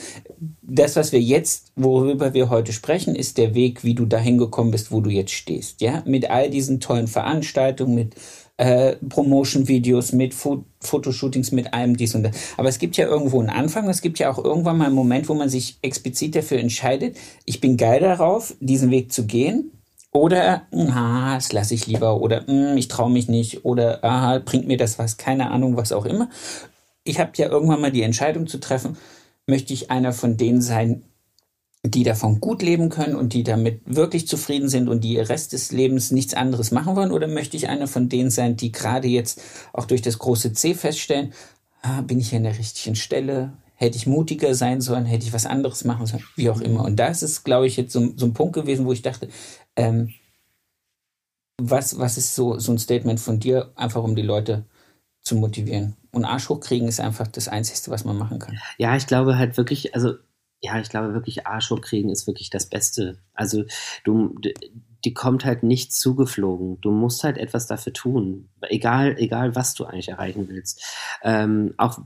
[0.62, 4.70] das, was wir jetzt, worüber wir heute sprechen, ist der Weg, wie du dahin gekommen
[4.70, 8.14] bist, wo du jetzt stehst, ja, mit all diesen tollen Veranstaltungen, mit
[8.56, 12.36] äh, Promotion-Videos, mit Fo Fotoshootings, mit allem dies und das.
[12.56, 15.28] Aber es gibt ja irgendwo einen Anfang, es gibt ja auch irgendwann mal einen Moment,
[15.28, 19.72] wo man sich explizit dafür entscheidet, ich bin geil darauf, diesen Weg zu gehen.
[20.12, 22.20] Oder, ah, das lasse ich lieber.
[22.20, 23.64] Oder, hm, ich traue mich nicht.
[23.64, 25.16] Oder, ah, bringt mir das was?
[25.16, 26.30] Keine Ahnung, was auch immer.
[27.04, 28.96] Ich habe ja irgendwann mal die Entscheidung zu treffen,
[29.46, 31.04] möchte ich einer von denen sein,
[31.86, 35.52] die davon gut leben können und die damit wirklich zufrieden sind und die ihr Rest
[35.52, 37.12] des Lebens nichts anderes machen wollen?
[37.12, 39.42] Oder möchte ich einer von denen sein, die gerade jetzt
[39.74, 41.34] auch durch das große C feststellen,
[41.82, 43.52] ah, bin ich hier an der richtigen Stelle?
[43.76, 45.04] Hätte ich mutiger sein sollen?
[45.04, 46.24] Hätte ich was anderes machen sollen?
[46.36, 46.84] Wie auch immer.
[46.84, 49.28] Und da ist glaube ich, jetzt so, so ein Punkt gewesen, wo ich dachte,
[49.76, 50.14] ähm,
[51.58, 54.64] was, was ist so, so ein Statement von dir, einfach um die Leute
[55.24, 55.96] zu motivieren?
[56.12, 58.60] Und Arsch hochkriegen ist einfach das Einzige, was man machen kann.
[58.78, 60.14] Ja, ich glaube halt wirklich, also
[60.60, 63.18] ja, ich glaube wirklich, Arsch hochkriegen ist wirklich das Beste.
[63.34, 63.64] Also
[64.04, 64.38] du,
[65.04, 66.80] die kommt halt nicht zugeflogen.
[66.80, 68.48] Du musst halt etwas dafür tun.
[68.62, 70.82] Egal, egal was du eigentlich erreichen willst.
[71.22, 71.98] Ähm, auch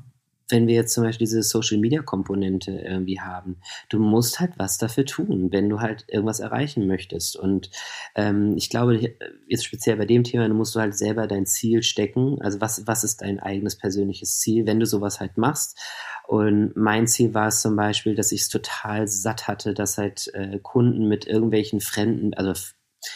[0.49, 4.79] wenn wir jetzt zum Beispiel diese Social Media Komponente irgendwie haben, du musst halt was
[4.79, 7.37] dafür tun, wenn du halt irgendwas erreichen möchtest.
[7.37, 7.71] Und
[8.15, 9.15] ähm, ich glaube,
[9.47, 12.41] jetzt speziell bei dem Thema, du musst du halt selber dein Ziel stecken.
[12.41, 15.79] Also was, was ist dein eigenes persönliches Ziel, wenn du sowas halt machst?
[16.27, 20.31] Und mein Ziel war es zum Beispiel, dass ich es total satt hatte, dass halt
[20.35, 22.53] äh, Kunden mit irgendwelchen fremden, also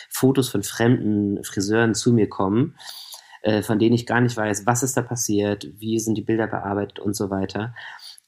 [0.08, 2.76] Fotos von fremden Friseuren zu mir kommen
[3.42, 6.46] äh, von denen ich gar nicht weiß, was ist da passiert, wie sind die Bilder
[6.46, 7.74] bearbeitet und so weiter.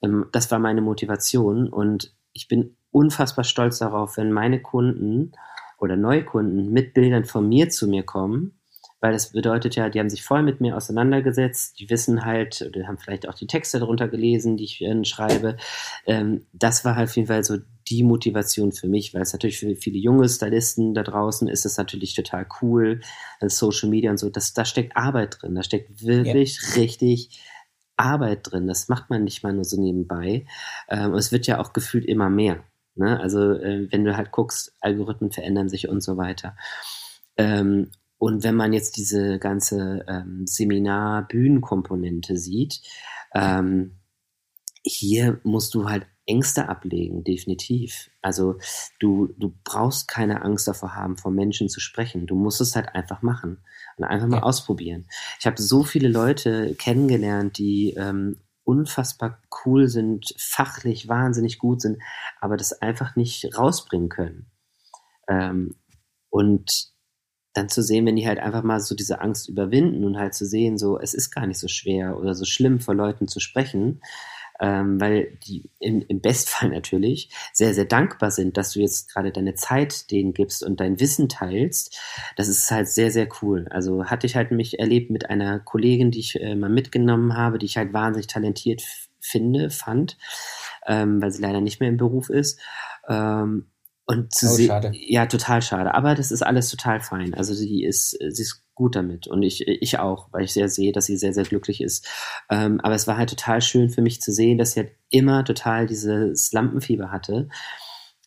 [0.03, 5.33] Ähm, das war meine Motivation und ich bin unfassbar stolz darauf, wenn meine Kunden
[5.79, 8.59] oder Neukunden mit Bildern von mir zu mir kommen
[9.05, 12.87] weil das bedeutet ja, die haben sich voll mit mir auseinandergesetzt, die wissen halt, oder
[12.87, 15.59] haben vielleicht auch die Texte darunter gelesen, die ich äh, schreibe.
[16.07, 19.59] Ähm, das war halt auf jeden Fall so die Motivation für mich, weil es natürlich
[19.59, 23.03] für viele junge Stylisten da draußen ist es natürlich total cool,
[23.40, 26.81] äh, Social Media und so, das, da steckt Arbeit drin, da steckt wirklich ja.
[26.81, 27.43] richtig
[27.99, 28.67] Arbeit drin.
[28.67, 30.47] Das macht man nicht mal nur so nebenbei.
[30.88, 32.64] Ähm, es wird ja auch gefühlt immer mehr.
[32.95, 33.21] Ne?
[33.21, 36.57] Also äh, wenn du halt guckst, Algorithmen verändern sich und so weiter.
[37.37, 37.90] Ähm,
[38.25, 42.81] und wenn man jetzt diese ganze ähm, Seminar-Bühnenkomponente sieht,
[43.35, 43.99] ähm,
[44.83, 48.11] hier musst du halt Ängste ablegen, definitiv.
[48.23, 48.57] Also
[48.99, 52.27] du, du brauchst keine Angst davor haben, vor Menschen zu sprechen.
[52.27, 53.63] Du musst es halt einfach machen
[53.99, 54.43] und einfach mal ja.
[54.43, 55.07] ausprobieren.
[55.39, 62.01] Ich habe so viele Leute kennengelernt, die ähm, unfassbar cool sind, fachlich wahnsinnig gut sind,
[62.41, 64.51] aber das einfach nicht rausbringen können.
[65.29, 65.77] Ähm,
[66.31, 66.94] und
[67.55, 70.45] dann zu sehen, wenn die halt einfach mal so diese Angst überwinden und halt zu
[70.45, 74.01] sehen, so es ist gar nicht so schwer oder so schlimm vor Leuten zu sprechen,
[74.61, 79.33] ähm, weil die im, im Bestfall natürlich sehr, sehr dankbar sind, dass du jetzt gerade
[79.33, 81.99] deine Zeit denen gibst und dein Wissen teilst.
[82.37, 83.67] Das ist halt sehr, sehr cool.
[83.71, 87.59] Also hatte ich halt mich erlebt mit einer Kollegin, die ich äh, mal mitgenommen habe,
[87.59, 88.83] die ich halt wahnsinnig talentiert
[89.21, 90.19] finde, fand,
[90.87, 92.61] ähm, weil sie leider nicht mehr im Beruf ist.
[93.09, 93.67] Ähm,
[94.07, 95.95] und zu oh, sehen, ja, total schade.
[95.95, 97.35] Aber das ist alles total fein.
[97.35, 100.93] Also sie ist, sie ist gut damit und ich, ich auch, weil ich sehr sehe,
[100.93, 102.07] dass sie sehr, sehr glücklich ist.
[102.51, 105.45] Ähm, aber es war halt total schön für mich zu sehen, dass sie halt immer
[105.45, 107.49] total dieses Lampenfieber hatte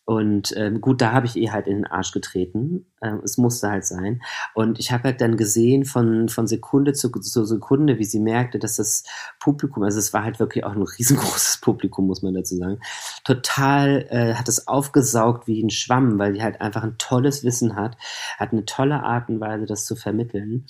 [0.08, 2.86] und ähm, gut, da habe ich ihr halt in den Arsch getreten.
[3.02, 4.22] Ähm, es musste halt sein.
[4.54, 8.58] Und ich habe halt dann gesehen von, von Sekunde zu, zu Sekunde, wie sie merkte,
[8.58, 9.04] dass das
[9.38, 12.80] Publikum, also es war halt wirklich auch ein riesengroßes Publikum, muss man dazu sagen,
[13.22, 17.76] total äh, hat es aufgesaugt wie ein Schwamm, weil sie halt einfach ein tolles Wissen
[17.76, 17.98] hat,
[18.38, 20.64] hat eine tolle Art und Weise, das zu vermitteln.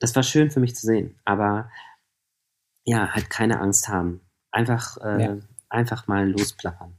[0.00, 1.14] Das war schön für mich zu sehen.
[1.24, 1.70] Aber
[2.82, 4.20] ja, halt keine Angst haben.
[4.50, 5.36] Einfach, äh, ja.
[5.68, 6.98] einfach mal losplappern.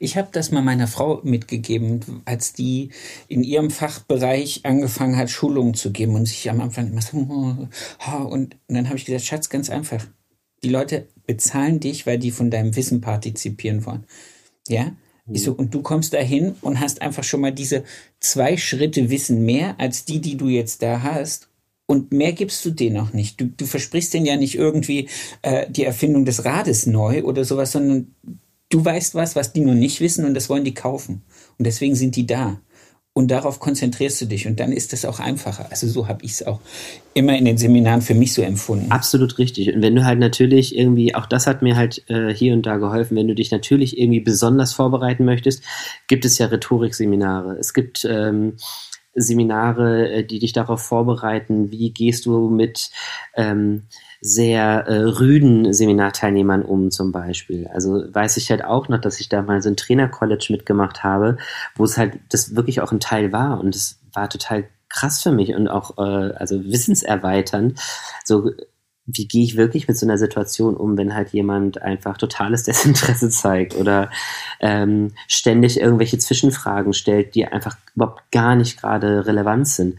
[0.00, 2.90] Ich habe das mal meiner Frau mitgegeben, als die
[3.28, 8.30] in ihrem Fachbereich angefangen hat, Schulungen zu geben und sich am Anfang immer so, und,
[8.30, 10.06] und dann habe ich gesagt, Schatz, ganz einfach.
[10.62, 14.04] Die Leute bezahlen dich, weil die von deinem Wissen partizipieren wollen.
[14.68, 14.92] Ja?
[15.28, 17.82] Ich so, und du kommst dahin und hast einfach schon mal diese
[18.20, 21.48] zwei Schritte Wissen mehr als die, die du jetzt da hast.
[21.86, 23.40] Und mehr gibst du denen noch nicht.
[23.40, 25.08] Du, du versprichst denen ja nicht irgendwie
[25.42, 28.14] äh, die Erfindung des Rades neu oder sowas, sondern
[28.70, 31.22] du weißt was, was die nur nicht wissen und das wollen die kaufen.
[31.58, 32.60] Und deswegen sind die da.
[33.12, 35.68] Und darauf konzentrierst du dich und dann ist das auch einfacher.
[35.70, 36.60] Also so habe ich es auch
[37.14, 38.92] immer in den Seminaren für mich so empfunden.
[38.92, 39.74] Absolut richtig.
[39.74, 42.76] Und wenn du halt natürlich irgendwie, auch das hat mir halt äh, hier und da
[42.76, 45.62] geholfen, wenn du dich natürlich irgendwie besonders vorbereiten möchtest,
[46.08, 47.56] gibt es ja Rhetorikseminare.
[47.58, 48.58] Es gibt ähm,
[49.14, 52.90] Seminare, äh, die dich darauf vorbereiten, wie gehst du mit
[53.34, 53.84] ähm,
[54.20, 57.68] sehr äh, rüden Seminarteilnehmern um zum Beispiel.
[57.68, 61.36] Also weiß ich halt auch noch, dass ich da mal so ein Trainer-College mitgemacht habe,
[61.74, 65.32] wo es halt das wirklich auch ein Teil war und es war total krass für
[65.32, 67.78] mich und auch äh, also wissenserweiternd.
[68.24, 68.50] So
[69.06, 73.30] wie gehe ich wirklich mit so einer Situation um, wenn halt jemand einfach totales Desinteresse
[73.30, 74.10] zeigt oder
[74.60, 79.98] ähm, ständig irgendwelche Zwischenfragen stellt, die einfach überhaupt gar nicht gerade relevant sind.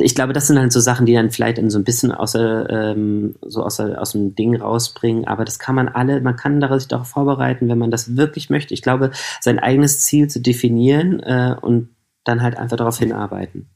[0.00, 2.68] Ich glaube, das sind halt so Sachen, die dann vielleicht in so ein bisschen außer,
[2.68, 6.88] ähm, so außer, aus dem Ding rausbringen, aber das kann man alle, man kann sich
[6.88, 8.74] darauf vorbereiten, wenn man das wirklich möchte.
[8.74, 11.90] Ich glaube, sein eigenes Ziel zu definieren äh, und
[12.24, 13.68] dann halt einfach darauf hinarbeiten.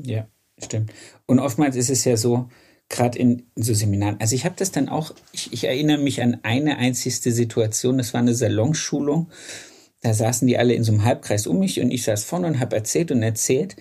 [0.00, 0.26] Ja,
[0.62, 0.92] stimmt.
[1.26, 2.48] Und oftmals ist es ja so,
[2.92, 4.20] gerade in so Seminaren.
[4.20, 8.12] Also ich habe das dann auch, ich, ich, erinnere mich an eine einzigste Situation, das
[8.14, 9.30] war eine Salonschulung.
[10.00, 12.60] Da saßen die alle in so einem Halbkreis um mich und ich saß vorne und
[12.60, 13.76] habe erzählt und erzählt.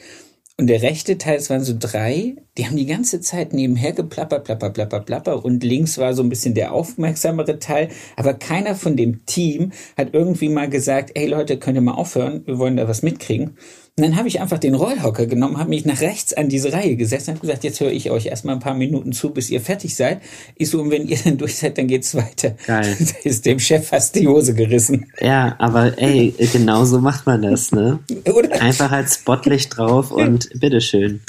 [0.62, 4.44] Und der rechte Teil, es waren so drei, die haben die ganze Zeit nebenher geplappert,
[4.44, 5.44] plapper, plapper, plapper.
[5.44, 7.90] Und links war so ein bisschen der aufmerksamere Teil.
[8.16, 12.44] Aber keiner von dem Team hat irgendwie mal gesagt, ey Leute, könnt ihr mal aufhören?
[12.46, 13.58] Wir wollen da was mitkriegen.
[13.98, 16.96] Und dann habe ich einfach den Rollhocker genommen, habe mich nach rechts an diese Reihe
[16.96, 19.60] gesetzt und habe gesagt, jetzt höre ich euch erstmal ein paar Minuten zu, bis ihr
[19.60, 20.22] fertig seid.
[20.56, 22.56] Ich so, und wenn ihr dann durch seid, dann geht's weiter.
[22.66, 22.96] Geil.
[23.00, 25.12] Da ist dem Chef fast die Hose gerissen.
[25.20, 28.00] Ja, aber ey, genau so macht man das, ne?
[28.34, 28.62] Oder?
[28.62, 31.22] Einfach als Spotlicht drauf und bitteschön.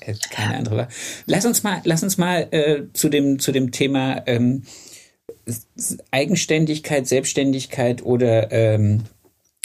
[0.00, 0.88] Äh, keine andere Wahl.
[1.26, 4.64] Lass uns mal, lass uns mal äh, zu dem zu dem Thema ähm,
[6.10, 9.04] Eigenständigkeit, Selbstständigkeit oder ähm,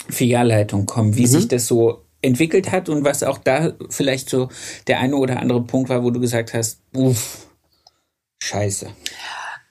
[0.08, 1.26] Filialleitung kommen, wie mhm.
[1.26, 4.48] sich das so entwickelt hat und was auch da vielleicht so
[4.86, 7.46] der eine oder andere Punkt war, wo du gesagt hast, uff,
[8.42, 8.88] scheiße.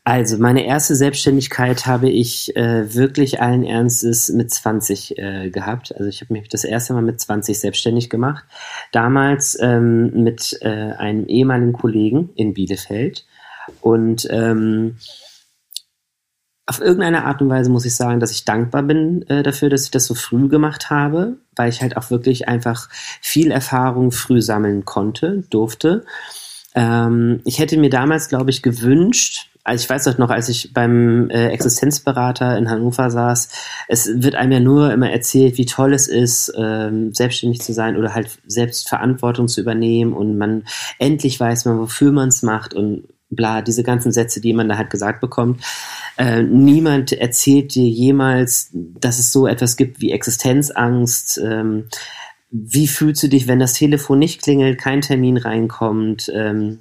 [0.05, 5.95] Also meine erste Selbstständigkeit habe ich äh, wirklich allen Ernstes mit 20 äh, gehabt.
[5.95, 8.43] Also ich habe mich das erste Mal mit 20 selbstständig gemacht.
[8.91, 13.25] Damals ähm, mit äh, einem ehemaligen Kollegen in Bielefeld.
[13.79, 14.97] Und ähm,
[16.65, 19.85] auf irgendeine Art und Weise muss ich sagen, dass ich dankbar bin äh, dafür, dass
[19.85, 22.89] ich das so früh gemacht habe, weil ich halt auch wirklich einfach
[23.21, 26.05] viel Erfahrung früh sammeln konnte, durfte.
[26.73, 30.73] Ähm, ich hätte mir damals, glaube ich, gewünscht, also ich weiß doch noch, als ich
[30.73, 33.47] beim äh, Existenzberater in Hannover saß,
[33.87, 37.95] es wird einem ja nur immer erzählt, wie toll es ist, ähm, selbstständig zu sein
[37.95, 40.65] oder halt selbst Verantwortung zu übernehmen und man
[40.99, 44.77] endlich weiß man, wofür man es macht und bla, diese ganzen Sätze, die man da
[44.77, 45.63] halt gesagt bekommt.
[46.17, 51.39] Äh, niemand erzählt dir jemals, dass es so etwas gibt wie Existenzangst.
[51.43, 51.85] Ähm,
[52.51, 56.31] wie fühlst du dich, wenn das Telefon nicht klingelt, kein Termin reinkommt?
[56.33, 56.79] Ähm,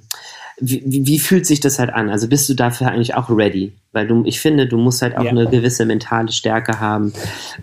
[0.59, 2.09] wie, wie, fühlt sich das halt an?
[2.09, 3.73] Also bist du dafür eigentlich auch ready?
[3.91, 5.31] Weil du, ich finde, du musst halt auch ja.
[5.31, 7.13] eine gewisse mentale Stärke haben,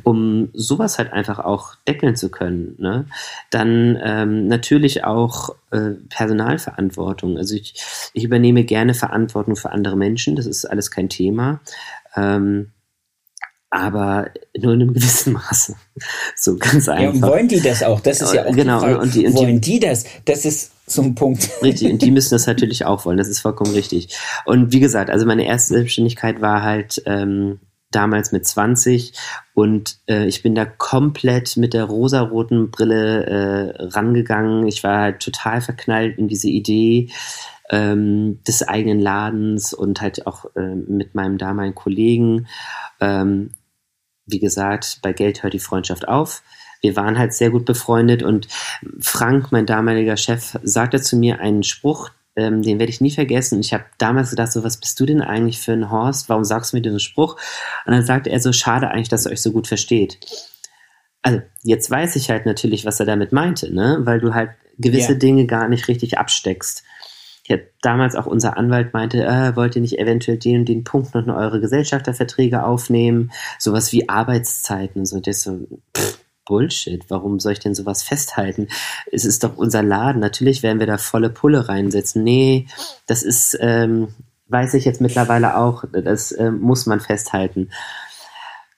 [0.03, 2.77] um sowas halt einfach auch deckeln zu können.
[2.79, 3.07] Ne?
[3.51, 7.37] Dann ähm, natürlich auch äh, Personalverantwortung.
[7.37, 7.75] Also ich,
[8.13, 11.61] ich übernehme gerne Verantwortung für andere Menschen, das ist alles kein Thema.
[12.17, 12.71] Ähm,
[13.71, 15.77] aber nur in einem gewissen Maße.
[16.37, 17.03] So ganz einfach.
[17.03, 18.01] Ja, und wollen die das auch?
[18.01, 18.81] Das ist ja auch genau.
[18.81, 18.99] die Frage.
[18.99, 20.05] Und die, und wollen die das?
[20.25, 21.49] Das ist zum Punkt.
[21.63, 24.19] Richtig, und die müssen das natürlich auch wollen, das ist vollkommen richtig.
[24.45, 27.61] Und wie gesagt, also meine erste Selbstständigkeit war halt ähm,
[27.93, 29.13] damals mit 20
[29.55, 34.67] und äh, ich bin da komplett mit der rosaroten Brille äh, rangegangen.
[34.67, 37.11] Ich war halt total verknallt in diese Idee
[37.69, 42.47] ähm, des eigenen Ladens und halt auch äh, mit meinem damaligen Kollegen.
[43.01, 43.51] Ähm,
[44.31, 46.43] wie gesagt, bei Geld hört die Freundschaft auf
[46.81, 48.49] wir waren halt sehr gut befreundet und
[49.01, 53.61] Frank, mein damaliger Chef, sagte zu mir einen Spruch, ähm, den werde ich nie vergessen.
[53.61, 56.29] Ich habe damals gedacht, so was bist du denn eigentlich für ein Horst?
[56.29, 57.37] Warum sagst du mir diesen Spruch?
[57.87, 60.19] Und dann sagte er so, schade eigentlich, dass ihr euch so gut versteht.
[61.23, 63.99] Also jetzt weiß ich halt natürlich, was er damit meinte, ne?
[64.03, 65.19] Weil du halt gewisse ja.
[65.19, 66.83] Dinge gar nicht richtig absteckst.
[67.51, 71.17] Ja, damals auch unser Anwalt meinte, äh, wollt ihr nicht eventuell den und den Punkt
[71.17, 73.33] noch in eure Gesellschafterverträge aufnehmen?
[73.59, 75.19] Sowas wie Arbeitszeiten und so.
[75.19, 77.05] Das so, pff, Bullshit.
[77.09, 78.69] Warum soll ich denn sowas festhalten?
[79.11, 80.21] Es ist doch unser Laden.
[80.21, 82.23] Natürlich werden wir da volle Pulle reinsetzen.
[82.23, 82.69] Nee,
[83.09, 84.15] das ist, ähm,
[84.47, 87.71] weiß ich jetzt mittlerweile auch, das äh, muss man festhalten.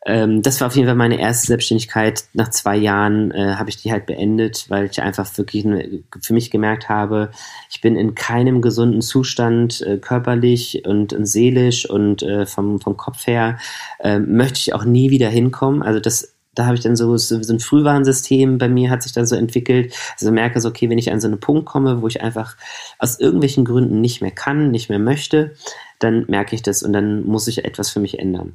[0.05, 2.25] Ähm, das war auf jeden Fall meine erste Selbstständigkeit.
[2.33, 5.65] Nach zwei Jahren äh, habe ich die halt beendet, weil ich einfach wirklich
[6.21, 7.31] für mich gemerkt habe,
[7.71, 12.97] ich bin in keinem gesunden Zustand, äh, körperlich und, und, seelisch und äh, vom, vom
[12.97, 13.59] Kopf her,
[14.01, 15.83] äh, möchte ich auch nie wieder hinkommen.
[15.83, 19.25] Also das da habe ich dann so, so, ein Frühwarnsystem bei mir hat sich dann
[19.25, 19.95] so entwickelt.
[20.21, 22.57] Also merke so, okay, wenn ich an so einen Punkt komme, wo ich einfach
[22.99, 25.55] aus irgendwelchen Gründen nicht mehr kann, nicht mehr möchte,
[25.99, 28.55] dann merke ich das und dann muss ich etwas für mich ändern.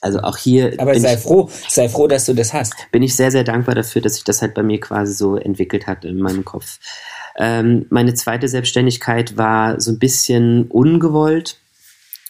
[0.00, 0.74] Also auch hier.
[0.78, 2.74] Aber sei ich, froh, sei froh, dass du das hast.
[2.90, 5.86] Bin ich sehr, sehr dankbar dafür, dass sich das halt bei mir quasi so entwickelt
[5.86, 6.78] hat in meinem Kopf.
[7.36, 11.58] Ähm, meine zweite Selbstständigkeit war so ein bisschen ungewollt.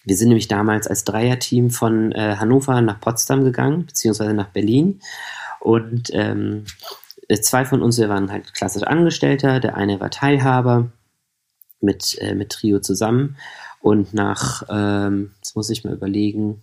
[0.04, 5.00] Wir sind nämlich damals als Dreierteam von äh, Hannover nach Potsdam gegangen, beziehungsweise nach Berlin.
[5.60, 6.64] Und ähm,
[7.28, 10.90] äh, zwei von uns, wir waren halt klassisch Angestellter, der eine war Teilhaber
[11.80, 13.36] mit, äh, mit Trio zusammen.
[13.80, 16.62] Und nach, ähm, jetzt muss ich mal überlegen,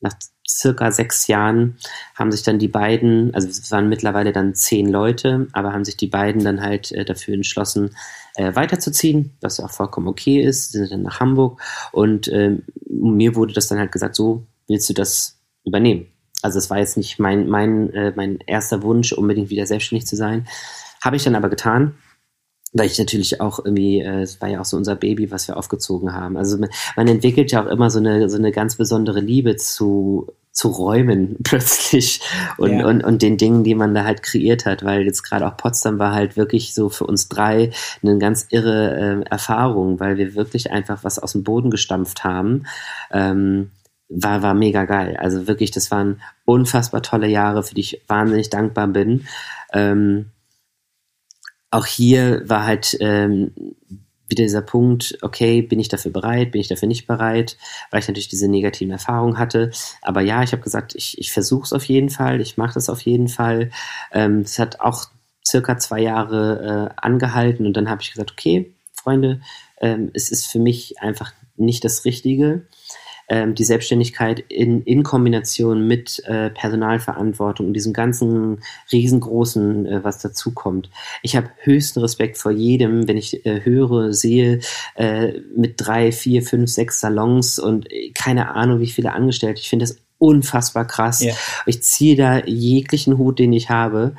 [0.00, 0.14] nach
[0.48, 1.76] circa sechs Jahren
[2.14, 5.96] haben sich dann die beiden, also es waren mittlerweile dann zehn Leute, aber haben sich
[5.96, 7.90] die beiden dann halt äh, dafür entschlossen,
[8.34, 10.72] äh, weiterzuziehen, was auch vollkommen okay ist.
[10.72, 11.60] Sind dann nach Hamburg
[11.92, 16.06] und äh, mir wurde das dann halt gesagt, so willst du das übernehmen.
[16.42, 20.16] Also es war jetzt nicht mein, mein, äh, mein erster Wunsch, unbedingt wieder selbstständig zu
[20.16, 20.46] sein.
[21.02, 21.94] Habe ich dann aber getan
[22.74, 25.56] weil ich natürlich auch irgendwie, äh, es war ja auch so unser Baby, was wir
[25.56, 26.36] aufgezogen haben.
[26.36, 30.26] Also man, man entwickelt ja auch immer so eine, so eine ganz besondere Liebe zu,
[30.50, 32.20] zu Räumen plötzlich
[32.58, 32.86] und, ja.
[32.86, 36.00] und, und den Dingen, die man da halt kreiert hat, weil jetzt gerade auch Potsdam
[36.00, 37.70] war halt wirklich so für uns drei
[38.02, 42.66] eine ganz irre äh, Erfahrung, weil wir wirklich einfach was aus dem Boden gestampft haben.
[43.12, 43.70] Ähm,
[44.08, 45.16] war, war mega geil.
[45.16, 49.26] Also wirklich, das waren unfassbar tolle Jahre, für die ich wahnsinnig dankbar bin.
[49.72, 50.30] Ähm,
[51.74, 53.52] auch hier war halt ähm,
[54.28, 57.56] wieder dieser Punkt, okay, bin ich dafür bereit, bin ich dafür nicht bereit,
[57.90, 59.72] weil ich natürlich diese negativen Erfahrungen hatte.
[60.00, 62.88] Aber ja, ich habe gesagt, ich, ich versuche es auf jeden Fall, ich mache das
[62.88, 63.70] auf jeden Fall.
[64.12, 65.06] Ähm, es hat auch
[65.46, 69.40] circa zwei Jahre äh, angehalten und dann habe ich gesagt, okay, Freunde,
[69.80, 72.66] ähm, es ist für mich einfach nicht das Richtige
[73.28, 78.60] ähm, die Selbstständigkeit in, in Kombination mit äh, Personalverantwortung und diesem ganzen
[78.92, 80.90] riesengroßen, äh, was dazukommt.
[81.22, 84.60] Ich habe höchsten Respekt vor jedem, wenn ich äh, höre, sehe,
[84.94, 89.60] äh, mit drei, vier, fünf, sechs Salons und äh, keine Ahnung, wie viele Angestellte.
[89.60, 91.22] Ich finde das unfassbar krass.
[91.22, 91.34] Ja.
[91.66, 94.14] Ich ziehe da jeglichen Hut, den ich habe.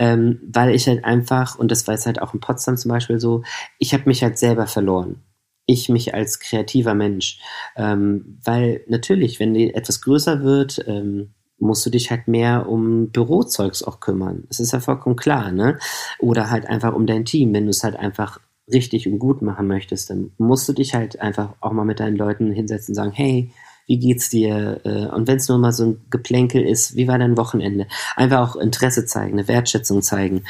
[0.00, 3.18] Ähm, weil ich halt einfach, und das war jetzt halt auch in Potsdam zum Beispiel
[3.18, 3.42] so,
[3.78, 5.24] ich habe mich halt selber verloren
[5.68, 7.38] ich mich als kreativer Mensch.
[7.76, 13.10] Ähm, weil natürlich, wenn die etwas größer wird, ähm, musst du dich halt mehr um
[13.10, 14.44] Bürozeugs auch kümmern.
[14.48, 15.78] Das ist ja vollkommen klar, ne?
[16.20, 17.52] Oder halt einfach um dein Team.
[17.52, 18.40] Wenn du es halt einfach
[18.72, 22.16] richtig und gut machen möchtest, dann musst du dich halt einfach auch mal mit deinen
[22.16, 23.52] Leuten hinsetzen und sagen, hey,
[23.86, 24.80] wie geht's dir?
[24.84, 27.88] Äh, und wenn es nur mal so ein Geplänkel ist, wie war dein Wochenende?
[28.16, 30.44] Einfach auch Interesse zeigen, eine Wertschätzung zeigen.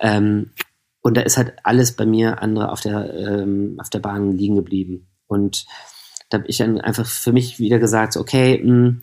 [0.00, 0.50] Ähm,
[1.08, 4.56] und da ist halt alles bei mir andere auf der, ähm, auf der Bahn liegen
[4.56, 5.08] geblieben.
[5.26, 5.64] Und
[6.28, 9.02] da habe ich dann einfach für mich wieder gesagt, okay, mh, hm,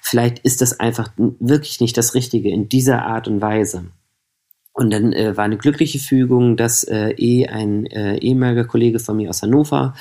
[0.00, 3.86] vielleicht ist das einfach wirklich nicht das Richtige in dieser Art und Weise.
[4.72, 9.16] Und dann äh, war eine glückliche Fügung, dass äh, eh ein äh, ehemaliger Kollege von
[9.16, 9.94] mir aus Hannover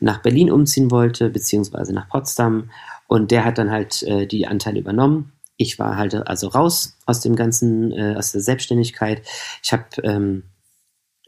[0.00, 2.70] nach Berlin umziehen wollte, beziehungsweise nach Potsdam.
[3.08, 5.32] Und der hat dann halt äh, die Anteile übernommen.
[5.58, 9.20] Ich war halt also raus aus dem ganzen, äh, aus der Selbstständigkeit.
[9.62, 10.44] Ich habe ähm,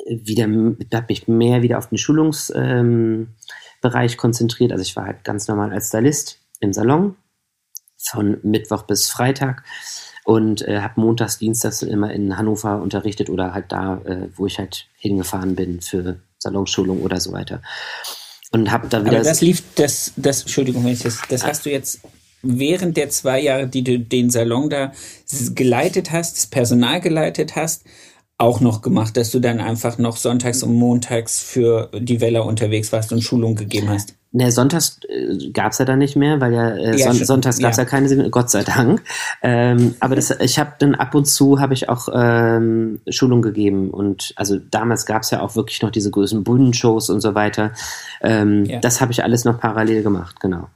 [0.05, 3.33] wieder, habe mich mehr wieder auf den Schulungsbereich
[4.13, 4.73] ähm, konzentriert.
[4.73, 7.17] Also ich war halt ganz normal als Stylist im Salon
[7.97, 9.65] von Mittwoch bis Freitag
[10.25, 14.59] und äh, habe montags, dienstags immer in Hannover unterrichtet oder halt da, äh, wo ich
[14.59, 17.63] halt hingefahren bin für Salonschulung oder so weiter.
[18.53, 19.17] Und habe da wieder.
[19.17, 22.01] Aber das lief, das, das, Entschuldigung, wenn ich das, das hast du jetzt
[22.43, 24.93] während der zwei Jahre, die du den Salon da
[25.55, 27.85] geleitet hast, das Personal geleitet hast,
[28.38, 32.92] auch noch gemacht, dass du dann einfach noch sonntags und montags für die Welle unterwegs
[32.92, 34.14] warst und Schulung gegeben hast?
[34.33, 37.59] Ne, sonntags äh, gab es ja dann nicht mehr, weil ja, äh, ja Son sonntags
[37.59, 37.85] gab es ja.
[37.85, 37.88] ja.
[37.88, 39.03] keine, Gott sei Dank.
[39.40, 43.90] Ähm, aber das, ich habe dann ab und zu habe ich auch ähm, Schulung gegeben
[43.90, 47.72] und also damals gab es ja auch wirklich noch diese größten Bühnenshows und so weiter.
[48.20, 48.81] Ähm, ja.
[48.81, 50.68] Das habe ich alles noch parallel gemacht, genau.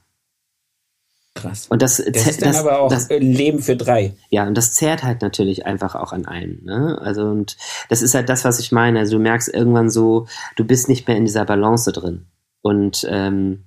[1.35, 1.69] Krass.
[1.69, 4.15] Und das, das ist dann das, aber auch das, Leben für drei.
[4.31, 6.65] Ja, und das zehrt halt natürlich einfach auch an einen.
[6.65, 6.99] Ne?
[7.01, 7.57] Also und
[7.89, 8.99] das ist halt das, was ich meine.
[8.99, 12.27] Also du merkst irgendwann so, du bist nicht mehr in dieser Balance drin.
[12.63, 13.65] Und ähm,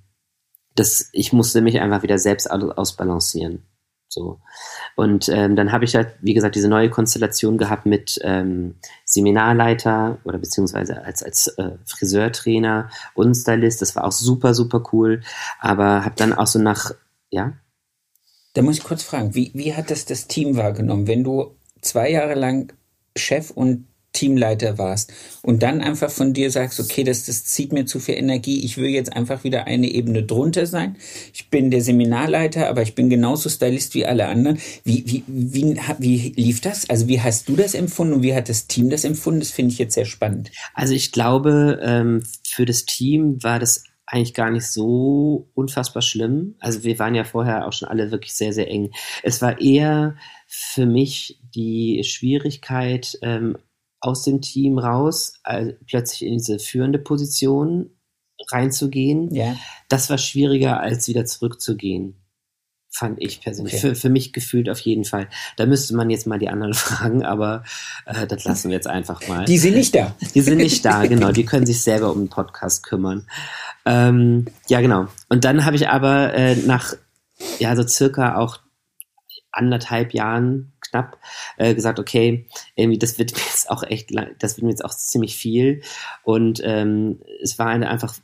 [0.74, 3.62] das, ich musste mich einfach wieder selbst ausbalancieren.
[4.08, 4.40] So.
[4.94, 10.18] Und ähm, dann habe ich halt, wie gesagt, diese neue Konstellation gehabt mit ähm, Seminarleiter
[10.24, 13.82] oder beziehungsweise als, als äh, Friseurtrainer und Stylist.
[13.82, 15.22] Das war auch super, super cool.
[15.58, 16.92] Aber habe dann auch so nach
[17.34, 17.58] ja?
[18.54, 22.10] Da muss ich kurz fragen, wie, wie hat das das Team wahrgenommen, wenn du zwei
[22.10, 22.72] Jahre lang
[23.16, 27.84] Chef und Teamleiter warst und dann einfach von dir sagst, okay, das, das zieht mir
[27.84, 30.96] zu viel Energie, ich will jetzt einfach wieder eine Ebene drunter sein.
[31.32, 34.58] Ich bin der Seminarleiter, aber ich bin genauso Stylist wie alle anderen.
[34.84, 36.88] Wie, wie, wie, wie lief das?
[36.88, 39.40] Also wie hast du das empfunden und wie hat das Team das empfunden?
[39.40, 40.52] Das finde ich jetzt sehr spannend.
[40.74, 43.82] Also ich glaube, ähm, für das Team war das
[44.14, 46.54] eigentlich gar nicht so unfassbar schlimm.
[46.60, 48.92] Also wir waren ja vorher auch schon alle wirklich sehr, sehr eng.
[49.22, 53.58] Es war eher für mich die Schwierigkeit, ähm,
[54.00, 57.90] aus dem Team raus, also plötzlich in diese führende Position
[58.52, 59.34] reinzugehen.
[59.34, 59.56] Ja.
[59.88, 62.24] Das war schwieriger, als wieder zurückzugehen
[62.94, 63.74] fand ich persönlich.
[63.74, 63.80] Okay.
[63.80, 65.28] Für, für mich gefühlt auf jeden Fall.
[65.56, 67.64] Da müsste man jetzt mal die anderen fragen, aber
[68.06, 69.44] äh, das lassen wir jetzt einfach mal.
[69.46, 70.14] Die sind nicht da.
[70.34, 71.32] Die sind nicht da, genau.
[71.32, 73.26] Die können sich selber um den Podcast kümmern.
[73.86, 75.08] Ähm, ja, genau.
[75.28, 76.94] Und dann habe ich aber äh, nach
[77.58, 78.58] ja so circa auch
[79.52, 81.18] anderthalb Jahren knapp
[81.56, 84.94] äh, gesagt, okay, irgendwie das wird mir jetzt auch echt, das wird mir jetzt auch
[84.94, 85.82] ziemlich viel
[86.22, 88.14] und ähm, es war einfach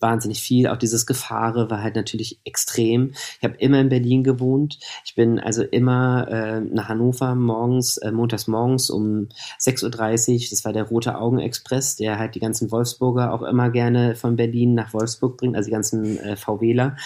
[0.00, 0.68] wahnsinnig viel.
[0.68, 3.12] Auch dieses Gefahre war halt natürlich extrem.
[3.38, 4.78] Ich habe immer in Berlin gewohnt.
[5.04, 9.28] Ich bin also immer äh, nach Hannover morgens, äh, montags morgens um
[9.60, 10.46] 6.30 Uhr.
[10.50, 14.36] Das war der Rote Augen Express, der halt die ganzen Wolfsburger auch immer gerne von
[14.36, 16.96] Berlin nach Wolfsburg bringt, also die ganzen äh, VWler.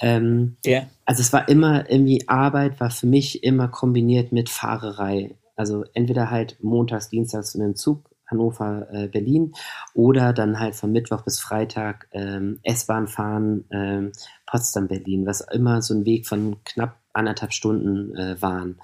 [0.00, 0.86] Ähm, yeah.
[1.04, 5.36] Also es war immer irgendwie Arbeit, war für mich immer kombiniert mit Fahrerei.
[5.56, 9.52] Also entweder halt montags, dienstags in den Zug Hannover, äh, Berlin
[9.94, 14.12] oder dann halt von Mittwoch bis Freitag ähm, S-Bahn fahren, ähm,
[14.46, 18.80] Potsdam, Berlin, was immer so ein Weg von knapp anderthalb Stunden äh, waren.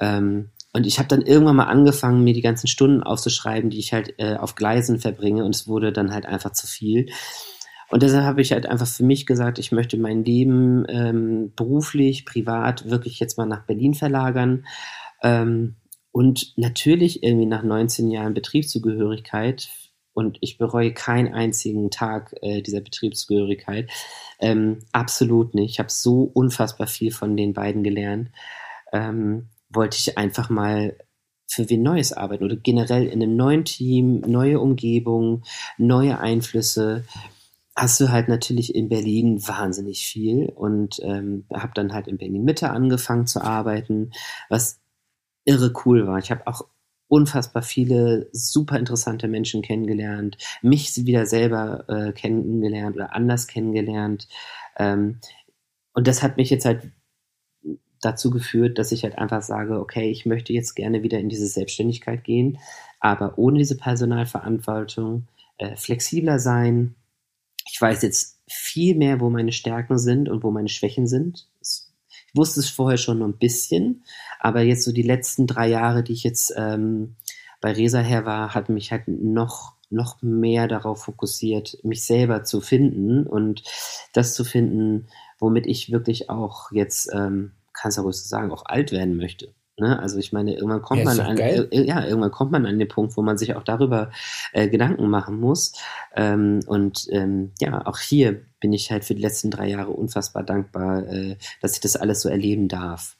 [0.00, 3.92] Ähm, und ich habe dann irgendwann mal angefangen, mir die ganzen Stunden aufzuschreiben, die ich
[3.92, 7.08] halt äh, auf Gleisen verbringe und es wurde dann halt einfach zu viel.
[7.88, 12.26] Und deshalb habe ich halt einfach für mich gesagt, ich möchte mein Leben ähm, beruflich,
[12.26, 14.66] privat wirklich jetzt mal nach Berlin verlagern.
[15.22, 15.76] Ähm,
[16.16, 19.68] und natürlich irgendwie nach 19 Jahren Betriebszugehörigkeit,
[20.14, 23.90] und ich bereue keinen einzigen Tag äh, dieser Betriebszugehörigkeit,
[24.40, 25.72] ähm, absolut nicht.
[25.72, 28.30] Ich habe so unfassbar viel von den beiden gelernt.
[28.94, 30.96] Ähm, wollte ich einfach mal
[31.46, 35.42] für wen Neues arbeiten oder generell in einem neuen Team, neue Umgebung,
[35.76, 37.04] neue Einflüsse
[37.76, 42.42] hast du halt natürlich in Berlin wahnsinnig viel und ähm, habe dann halt in Berlin
[42.42, 44.12] Mitte angefangen zu arbeiten,
[44.48, 44.80] was
[45.46, 46.18] irre cool war.
[46.18, 46.66] Ich habe auch
[47.08, 54.28] unfassbar viele super interessante Menschen kennengelernt, mich wieder selber äh, kennengelernt oder anders kennengelernt.
[54.76, 55.20] Ähm,
[55.94, 56.90] und das hat mich jetzt halt
[58.02, 61.46] dazu geführt, dass ich halt einfach sage, okay, ich möchte jetzt gerne wieder in diese
[61.46, 62.58] Selbstständigkeit gehen,
[63.00, 65.28] aber ohne diese Personalverantwortung,
[65.58, 66.94] äh, flexibler sein.
[67.70, 71.48] Ich weiß jetzt viel mehr, wo meine Stärken sind und wo meine Schwächen sind.
[72.36, 74.04] Wusste es vorher schon ein bisschen,
[74.38, 77.16] aber jetzt so die letzten drei Jahre, die ich jetzt ähm,
[77.60, 82.60] bei Resa her war, hat mich halt noch noch mehr darauf fokussiert, mich selber zu
[82.60, 83.62] finden und
[84.12, 85.06] das zu finden,
[85.38, 89.54] womit ich wirklich auch jetzt, ähm, kannst du ruhig sagen, auch alt werden möchte.
[89.78, 89.98] Ne?
[89.98, 92.88] Also ich meine, irgendwann kommt ja, man an, äh, ja, irgendwann kommt man an den
[92.88, 94.10] Punkt, wo man sich auch darüber
[94.52, 95.74] äh, Gedanken machen muss.
[96.14, 100.42] Ähm, und ähm, ja, auch hier bin ich halt für die letzten drei Jahre unfassbar
[100.42, 103.16] dankbar, äh, dass ich das alles so erleben darf.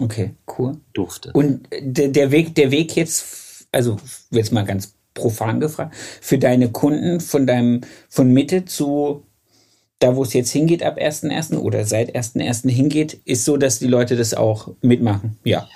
[0.00, 0.76] Okay, cool.
[0.92, 1.32] Durfte.
[1.32, 3.98] Und der, der Weg, der Weg jetzt, also
[4.30, 9.26] jetzt mal ganz profan gefragt, für deine Kunden von deinem, von Mitte zu
[10.00, 11.56] da, wo es jetzt hingeht ab 1.1.
[11.58, 12.68] oder seit 1.1.
[12.68, 15.38] hingeht, ist so, dass die Leute das auch mitmachen.
[15.44, 15.68] Ja,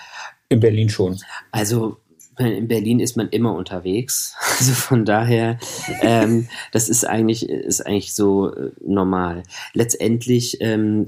[0.48, 1.18] in Berlin schon.
[1.52, 1.98] Also
[2.38, 4.34] in Berlin ist man immer unterwegs.
[4.58, 5.58] Also von daher,
[6.00, 9.42] ähm, das ist eigentlich, ist eigentlich so äh, normal.
[9.72, 11.06] Letztendlich ähm,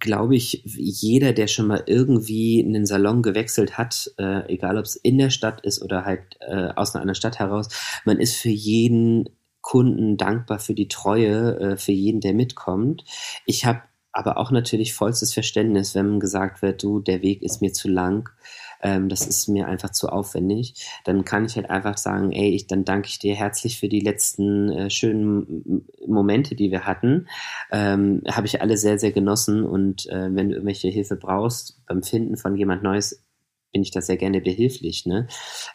[0.00, 4.96] glaube ich, jeder, der schon mal irgendwie einen Salon gewechselt hat, äh, egal ob es
[4.96, 7.68] in der Stadt ist oder halt äh, aus einer anderen Stadt heraus,
[8.04, 9.30] man ist für jeden
[9.64, 13.02] Kunden dankbar für die Treue, äh, für jeden, der mitkommt.
[13.46, 13.80] Ich habe
[14.12, 18.28] aber auch natürlich vollstes Verständnis, wenn gesagt wird, du, der Weg ist mir zu lang,
[18.82, 20.74] ähm, das ist mir einfach zu aufwendig.
[21.04, 24.00] Dann kann ich halt einfach sagen, ey, ich, dann danke ich dir herzlich für die
[24.00, 27.26] letzten äh, schönen Momente, die wir hatten.
[27.72, 32.02] Ähm, Habe ich alle sehr, sehr genossen und äh, wenn du irgendwelche Hilfe brauchst beim
[32.02, 33.24] Finden von jemand Neues,
[33.72, 35.06] bin ich da sehr gerne behilflich.
[35.06, 35.26] Ne?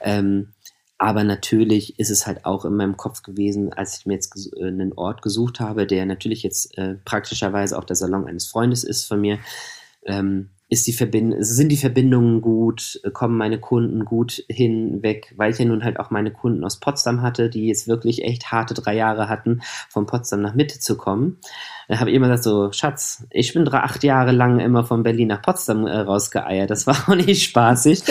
[0.02, 0.54] Ähm,
[1.00, 4.68] aber natürlich ist es halt auch in meinem Kopf gewesen, als ich mir jetzt äh,
[4.68, 9.08] einen Ort gesucht habe, der natürlich jetzt äh, praktischerweise auch der Salon eines Freundes ist
[9.08, 9.40] von mir.
[10.06, 15.58] Ähm, ist die Verbind sind die Verbindungen gut, kommen meine Kunden gut hinweg, weil ich
[15.58, 18.96] ja nun halt auch meine Kunden aus Potsdam hatte, die jetzt wirklich echt harte drei
[18.96, 21.40] Jahre hatten, von Potsdam nach Mitte zu kommen.
[21.88, 25.02] Da habe ich immer gesagt so, Schatz, ich bin drei, acht Jahre lang immer von
[25.02, 26.70] Berlin nach Potsdam äh, rausgeeiert.
[26.70, 28.04] Das war auch nicht spaßig.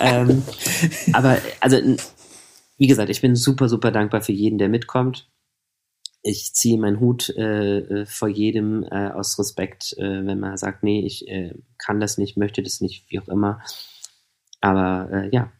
[0.00, 0.42] ähm,
[1.14, 1.78] aber also
[2.76, 5.30] wie gesagt, ich bin super, super dankbar für jeden, der mitkommt.
[6.22, 10.82] Ich ziehe meinen Hut äh, äh, vor jedem äh, aus Respekt, äh, wenn man sagt,
[10.82, 13.62] nee, ich äh, kann das nicht, möchte das nicht, wie auch immer.
[14.60, 15.52] Aber äh, ja,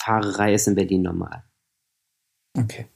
[0.00, 1.44] Fahrerei ist in Berlin normal.
[2.56, 2.86] Okay.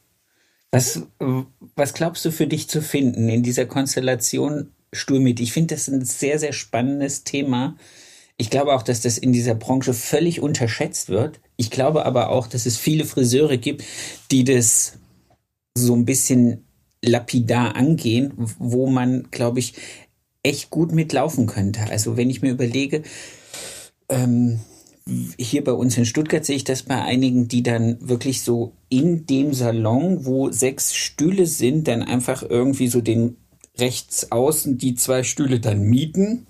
[0.71, 5.41] Was, was glaubst du für dich zu finden in dieser Konstellation Sturmit?
[5.41, 7.77] Ich finde das ein sehr, sehr spannendes Thema
[8.39, 11.41] ich glaube auch, dass das in dieser Branche völlig unterschätzt wird.
[11.57, 13.85] Ich glaube aber auch, dass es viele Friseure gibt,
[14.31, 14.99] die das
[15.77, 16.65] so ein bisschen
[17.03, 19.75] lapidar angehen, wo man, glaube ich,
[20.43, 21.81] echt gut mitlaufen könnte.
[21.91, 23.03] Also wenn ich mir überlege,
[24.09, 24.61] ähm,
[25.39, 29.27] hier bei uns in Stuttgart sehe ich das bei einigen, die dann wirklich so in
[29.27, 33.37] dem Salon, wo sechs Stühle sind, dann einfach irgendwie so den
[33.79, 36.47] rechts außen die zwei Stühle dann mieten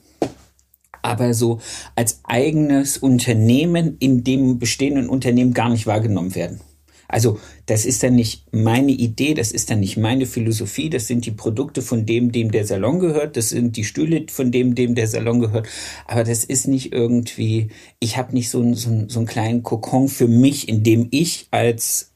[1.06, 1.60] aber so
[1.94, 6.60] als eigenes Unternehmen in dem bestehenden Unternehmen gar nicht wahrgenommen werden.
[7.08, 11.24] Also das ist dann nicht meine Idee, das ist dann nicht meine Philosophie, das sind
[11.24, 14.96] die Produkte von dem, dem der Salon gehört, das sind die Stühle von dem, dem
[14.96, 15.68] der Salon gehört,
[16.06, 17.68] aber das ist nicht irgendwie,
[18.00, 21.46] ich habe nicht so, ein, so, so einen kleinen Kokon für mich, in dem ich
[21.52, 22.10] als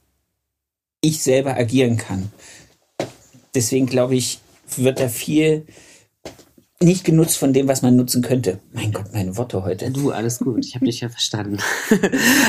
[1.03, 2.33] ich selber agieren kann.
[3.55, 4.41] Deswegen glaube ich,
[4.77, 5.67] wird da viel
[6.83, 8.59] nicht genutzt von dem, was man nutzen könnte.
[8.73, 9.91] Mein Gott, meine Worte heute.
[9.91, 10.65] Du, alles gut.
[10.65, 11.59] Ich habe dich ja verstanden.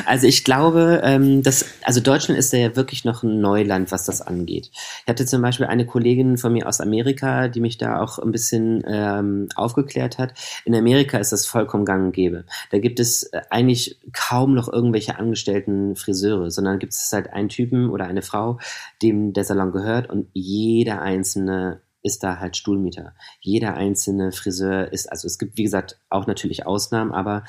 [0.05, 4.21] also ich glaube, ähm, dass, also Deutschland ist ja wirklich noch ein Neuland, was das
[4.21, 4.71] angeht.
[4.71, 8.32] Ich hatte zum Beispiel eine Kollegin von mir aus Amerika, die mich da auch ein
[8.32, 10.34] bisschen ähm, aufgeklärt hat.
[10.63, 12.45] In Amerika ist das vollkommen gang und gäbe.
[12.69, 17.49] Da gibt es äh, eigentlich kaum noch irgendwelche angestellten Friseure, sondern gibt es halt einen
[17.49, 18.59] Typen oder eine Frau,
[19.01, 23.15] dem der Salon gehört und jeder einzelne ist da halt Stuhlmieter.
[23.39, 27.43] Jeder einzelne Friseur ist, also es gibt, wie gesagt, auch natürlich Ausnahmen, aber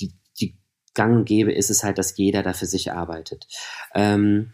[0.00, 0.56] die, die
[0.94, 3.46] gang und gäbe ist es halt, dass jeder da für sich arbeitet.
[3.94, 4.52] Ähm,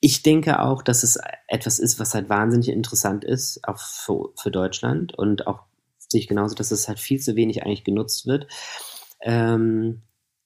[0.00, 1.18] ich denke auch, dass es
[1.48, 5.64] etwas ist, was halt wahnsinnig interessant ist, auch für, für Deutschland und auch
[5.96, 8.46] sehe ich genauso, dass es halt viel zu wenig eigentlich genutzt wird.
[9.22, 10.02] Ähm,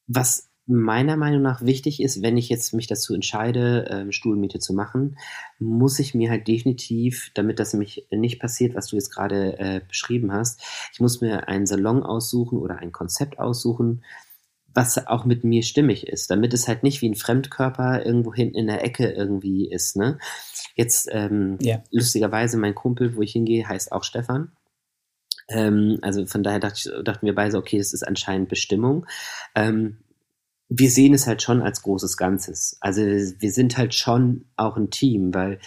[0.07, 4.75] was meiner Meinung nach wichtig ist, wenn ich jetzt mich dazu entscheide, ähm, Stuhlmiete zu
[4.75, 5.17] machen,
[5.59, 9.81] muss ich mir halt definitiv, damit das nämlich nicht passiert, was du jetzt gerade äh,
[9.89, 10.61] beschrieben hast,
[10.93, 14.05] ich muss mir einen Salon aussuchen oder ein Konzept aussuchen,
[14.75, 18.59] was auch mit mir stimmig ist, damit es halt nicht wie ein Fremdkörper irgendwo hinten
[18.59, 19.97] in der Ecke irgendwie ist.
[19.97, 20.19] Ne?
[20.77, 21.83] Jetzt ähm, ja.
[21.91, 24.53] lustigerweise mein Kumpel, wo ich hingehe, heißt auch Stefan.
[25.49, 29.07] Ähm, also von daher dachte ich, dachten wir beide, okay, das ist anscheinend Bestimmung.
[29.55, 29.99] Ähm,
[30.69, 32.77] wir sehen es halt schon als großes Ganzes.
[32.81, 35.59] Also wir sind halt schon auch ein Team, weil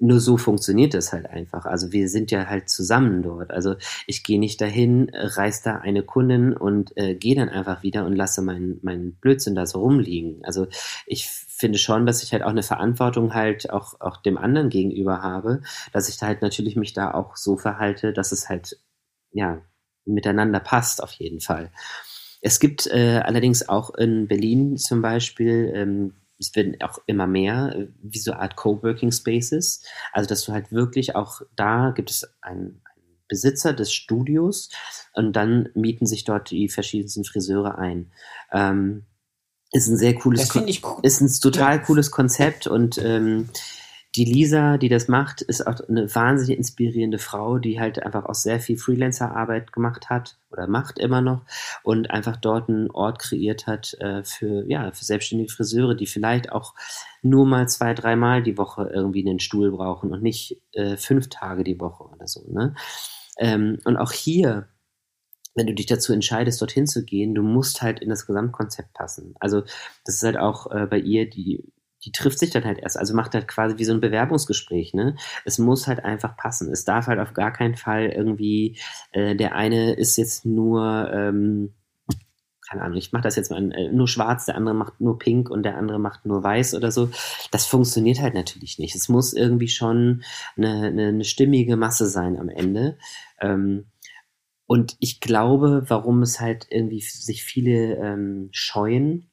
[0.00, 1.66] nur so funktioniert das halt einfach.
[1.66, 3.50] Also wir sind ja halt zusammen dort.
[3.50, 8.06] Also ich gehe nicht dahin, reiß da eine Kundin und äh, gehe dann einfach wieder
[8.06, 10.42] und lasse meinen mein Blödsinn da so rumliegen.
[10.44, 10.68] Also
[11.06, 15.22] ich finde schon, dass ich halt auch eine Verantwortung halt auch, auch dem anderen gegenüber
[15.22, 15.60] habe,
[15.92, 18.78] dass ich da halt natürlich mich da auch so verhalte, dass es halt,
[19.32, 19.60] ja,
[20.06, 21.70] miteinander passt auf jeden Fall.
[22.40, 27.74] Es gibt äh, allerdings auch in Berlin zum Beispiel, ähm, es werden auch immer mehr,
[27.76, 29.82] äh, wie so Art Coworking Spaces.
[30.12, 34.70] Also, dass du halt wirklich auch da gibt es einen, einen Besitzer des Studios
[35.12, 38.10] und dann mieten sich dort die verschiedensten Friseure ein.
[38.52, 39.04] Ähm,
[39.72, 40.98] ist ein sehr cooles, das ich cool.
[41.02, 41.82] ist ein total ja.
[41.82, 43.48] cooles Konzept und ähm,
[44.16, 48.34] die Lisa, die das macht, ist auch eine wahnsinnig inspirierende Frau, die halt einfach auch
[48.34, 51.44] sehr viel Freelancer-Arbeit gemacht hat oder macht immer noch
[51.84, 56.50] und einfach dort einen Ort kreiert hat äh, für, ja, für selbstständige Friseure, die vielleicht
[56.50, 56.74] auch
[57.22, 61.62] nur mal zwei, dreimal die Woche irgendwie einen Stuhl brauchen und nicht äh, fünf Tage
[61.62, 62.44] die Woche oder so.
[62.50, 62.74] Ne?
[63.38, 64.68] Ähm, und auch hier
[65.56, 69.34] wenn du dich dazu entscheidest, dorthin zu gehen, du musst halt in das Gesamtkonzept passen.
[69.40, 69.62] Also
[70.04, 71.64] das ist halt auch äh, bei ihr die
[72.04, 75.16] die trifft sich dann halt erst, also macht halt quasi wie so ein Bewerbungsgespräch, ne?
[75.44, 76.72] Es muss halt einfach passen.
[76.72, 78.78] Es darf halt auf gar keinen Fall irgendwie,
[79.12, 81.74] äh, der eine ist jetzt nur, ähm,
[82.68, 85.50] keine Ahnung, ich mache das jetzt mal äh, nur schwarz, der andere macht nur pink
[85.50, 87.10] und der andere macht nur weiß oder so.
[87.50, 88.94] Das funktioniert halt natürlich nicht.
[88.94, 90.22] Es muss irgendwie schon
[90.56, 92.96] eine, eine, eine stimmige Masse sein am Ende.
[93.40, 93.90] Ähm,
[94.66, 99.30] und ich glaube, warum es halt irgendwie sich viele ähm, scheuen,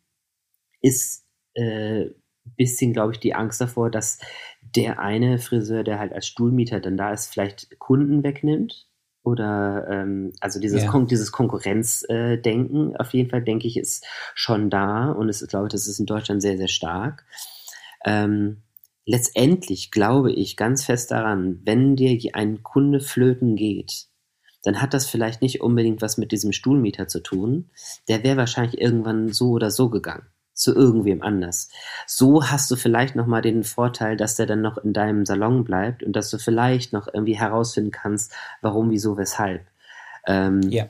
[0.82, 2.08] ist, äh,
[2.56, 4.20] bisschen, glaube ich, die Angst davor, dass
[4.76, 8.88] der eine Friseur, der halt als Stuhlmieter dann da ist, vielleicht Kunden wegnimmt.
[9.24, 10.90] Oder ähm, also dieses, ja.
[10.90, 15.50] Kon dieses Konkurrenzdenken, äh, auf jeden Fall denke ich, ist schon da und es ist,
[15.50, 17.26] glaube ich, das ist in Deutschland sehr, sehr stark.
[18.06, 18.64] Ähm,
[19.06, 24.06] letztendlich glaube ich ganz fest daran, wenn dir ein Kunde flöten geht,
[24.64, 27.70] dann hat das vielleicht nicht unbedingt was mit diesem Stuhlmieter zu tun.
[28.08, 30.28] Der wäre wahrscheinlich irgendwann so oder so gegangen
[30.58, 31.70] zu irgendwem anders.
[32.08, 36.04] So hast du vielleicht nochmal den Vorteil, dass der dann noch in deinem Salon bleibt
[36.04, 39.66] und dass du vielleicht noch irgendwie herausfinden kannst, warum, wieso, weshalb.
[40.26, 40.90] Ähm, ja.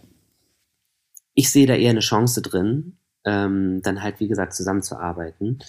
[1.33, 5.59] Ich sehe da eher eine Chance drin, ähm, dann halt, wie gesagt, zusammenzuarbeiten.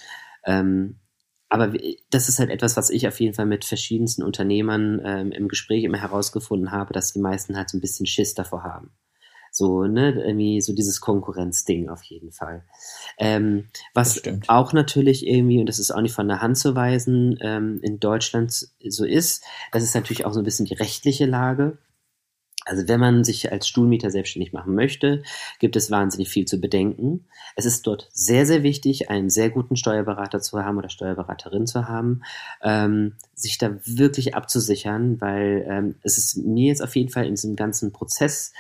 [0.45, 1.01] Ähm,
[1.49, 1.73] aber
[2.11, 5.83] das ist halt etwas, was ich auf jeden Fall mit verschiedensten Unternehmern ähm, im Gespräch
[5.85, 8.93] immer herausgefunden habe, dass die meisten halt so ein bisschen Schiss davor haben.
[9.59, 12.63] So, ne, irgendwie so dieses Konkurrenzding auf jeden Fall.
[13.19, 17.37] Ähm, was auch natürlich irgendwie, und das ist auch nicht von der Hand zu weisen,
[17.41, 21.77] ähm, in Deutschland so ist, das ist natürlich auch so ein bisschen die rechtliche Lage.
[22.67, 25.23] Also wenn man sich als Stuhlmieter selbstständig machen möchte,
[25.59, 27.27] gibt es wahnsinnig viel zu bedenken.
[27.57, 31.89] Es ist dort sehr, sehr wichtig, einen sehr guten Steuerberater zu haben oder Steuerberaterin zu
[31.89, 32.23] haben,
[32.63, 37.35] ähm, sich da wirklich abzusichern, weil ähm, es ist mir jetzt auf jeden Fall in
[37.35, 38.53] diesem ganzen Prozess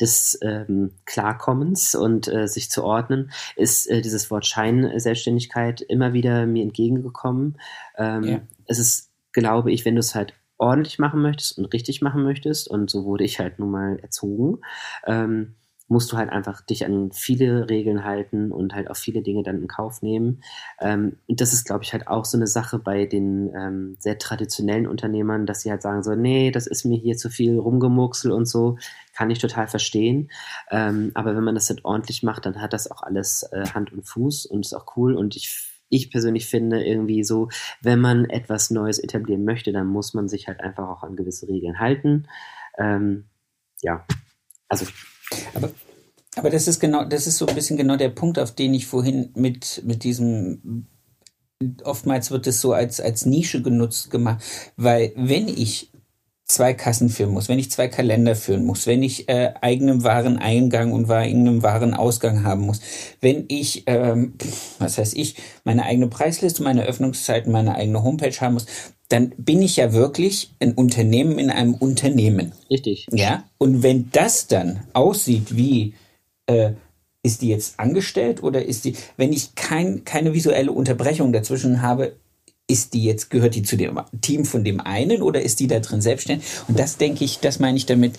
[0.00, 6.46] des ähm, Klarkommens und äh, sich zu ordnen, ist äh, dieses Wort Scheinselbstständigkeit immer wieder
[6.46, 7.58] mir entgegengekommen.
[7.96, 8.40] Ähm, ja.
[8.66, 12.68] Es ist, glaube ich, wenn du es halt ordentlich machen möchtest und richtig machen möchtest,
[12.68, 14.58] und so wurde ich halt nun mal erzogen,
[15.06, 15.54] ähm,
[15.88, 19.60] musst du halt einfach dich an viele Regeln halten und halt auch viele Dinge dann
[19.60, 20.42] in Kauf nehmen.
[20.80, 24.18] Ähm, und das ist, glaube ich, halt auch so eine Sache bei den ähm, sehr
[24.18, 28.32] traditionellen Unternehmern, dass sie halt sagen so, nee, das ist mir hier zu viel Rumgemurksel
[28.32, 28.78] und so,
[29.14, 30.30] kann ich total verstehen.
[30.70, 33.92] Ähm, aber wenn man das halt ordentlich macht, dann hat das auch alles äh, Hand
[33.92, 37.50] und Fuß und ist auch cool und ich ich persönlich finde irgendwie so,
[37.82, 41.48] wenn man etwas Neues etablieren möchte, dann muss man sich halt einfach auch an gewisse
[41.48, 42.28] Regeln halten.
[42.78, 43.26] Ähm,
[43.82, 44.06] ja,
[44.68, 44.86] also.
[45.54, 45.70] Aber,
[46.36, 48.86] aber das ist genau, das ist so ein bisschen genau der Punkt, auf den ich
[48.86, 50.86] vorhin mit, mit diesem
[51.84, 54.42] oftmals wird es so als, als Nische genutzt gemacht,
[54.76, 55.92] weil wenn ich
[56.44, 60.92] zwei Kassen führen muss, wenn ich zwei Kalender führen muss, wenn ich äh, eigenen Wareneingang
[60.92, 62.80] und eigenen Warenausgang haben muss,
[63.20, 64.34] wenn ich, ähm,
[64.78, 68.66] was heißt ich, meine eigene Preisliste, meine Öffnungszeiten, meine eigene Homepage haben muss,
[69.12, 72.52] dann bin ich ja wirklich ein Unternehmen in einem Unternehmen.
[72.70, 73.06] Richtig.
[73.12, 73.44] Ja.
[73.58, 75.94] Und wenn das dann aussieht wie
[76.46, 76.72] äh,
[77.22, 82.16] ist die jetzt angestellt oder ist die, wenn ich kein, keine visuelle Unterbrechung dazwischen habe,
[82.66, 85.80] ist die jetzt, gehört die zu dem Team von dem einen oder ist die da
[85.80, 86.46] drin selbstständig?
[86.68, 88.14] Und das denke ich, das meine ich damit,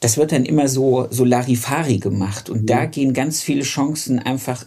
[0.00, 2.66] das wird dann immer so, so Larifari gemacht und mhm.
[2.66, 4.64] da gehen ganz viele Chancen einfach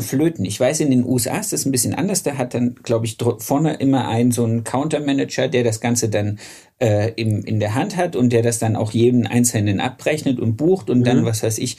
[0.00, 0.44] flöten.
[0.44, 2.22] Ich weiß, in den USA ist das ein bisschen anders.
[2.22, 6.38] Da hat dann, glaube ich, vorne immer einen so einen Countermanager, der das Ganze dann
[6.78, 10.56] äh, im, in der Hand hat und der das dann auch jedem Einzelnen abrechnet und
[10.56, 11.04] bucht und mhm.
[11.04, 11.76] dann, was weiß ich,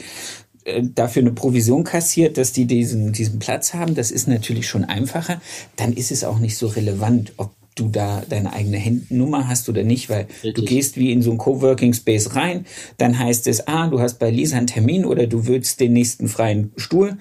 [0.66, 4.86] äh, dafür eine Provision kassiert, dass die diesen, diesen Platz haben, das ist natürlich schon
[4.86, 5.42] einfacher,
[5.76, 9.84] dann ist es auch nicht so relevant, ob du da deine eigene Handnummer hast oder
[9.84, 10.54] nicht, weil Richtig.
[10.54, 12.68] du gehst wie in so ein Coworking Space rein,
[13.00, 16.28] dann heißt es, ah, du hast bei Lisa einen Termin oder du willst den nächsten
[16.28, 17.18] freien Stuhl,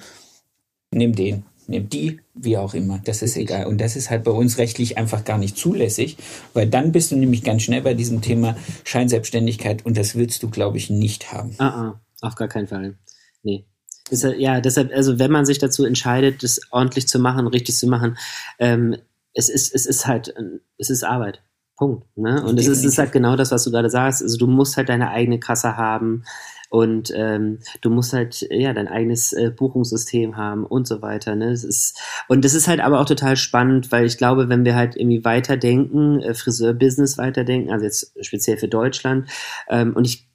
[0.93, 3.66] nimm den, nimm die, wie auch immer, das ist egal.
[3.66, 6.16] Und das ist halt bei uns rechtlich einfach gar nicht zulässig,
[6.55, 10.51] weil dann bist du nämlich ganz schnell bei diesem Thema Scheinselbstständigkeit und das willst du,
[10.51, 11.55] glaube ich, nicht haben.
[11.59, 12.97] Ah, ah, auf gar keinen Fall.
[13.43, 13.64] Nee.
[14.11, 17.86] Deshalb, ja, deshalb, also wenn man sich dazu entscheidet, das ordentlich zu machen, richtig zu
[17.86, 18.18] machen,
[18.59, 18.97] ähm,
[19.32, 20.34] es ist, es ist halt,
[20.76, 21.43] es ist Arbeit.
[21.82, 22.16] Punkt.
[22.16, 22.44] Ne?
[22.44, 24.22] Und es ist, ist halt genau das, was du gerade sagst.
[24.22, 26.22] Also du musst halt deine eigene Kasse haben
[26.70, 31.34] und ähm, du musst halt ja dein eigenes äh, Buchungssystem haben und so weiter.
[31.34, 31.50] Ne?
[31.50, 34.76] Es ist, und das ist halt aber auch total spannend, weil ich glaube, wenn wir
[34.76, 39.28] halt irgendwie weiterdenken, äh, Friseur-Business weiterdenken, also jetzt speziell für Deutschland,
[39.68, 40.31] ähm, und ich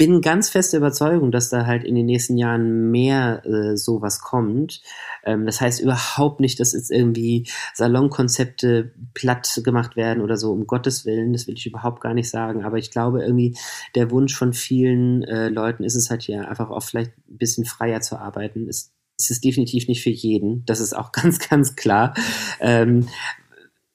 [0.00, 4.80] bin ganz feste Überzeugung, dass da halt in den nächsten Jahren mehr äh, sowas kommt.
[5.26, 10.66] Ähm, das heißt überhaupt nicht, dass jetzt irgendwie Salonkonzepte platt gemacht werden oder so, um
[10.66, 12.64] Gottes Willen, das will ich überhaupt gar nicht sagen.
[12.64, 13.58] Aber ich glaube irgendwie,
[13.94, 17.66] der Wunsch von vielen äh, Leuten ist es halt ja einfach auch vielleicht ein bisschen
[17.66, 18.70] freier zu arbeiten.
[18.70, 22.14] Es, es ist definitiv nicht für jeden, das ist auch ganz, ganz klar.
[22.58, 23.06] Ähm,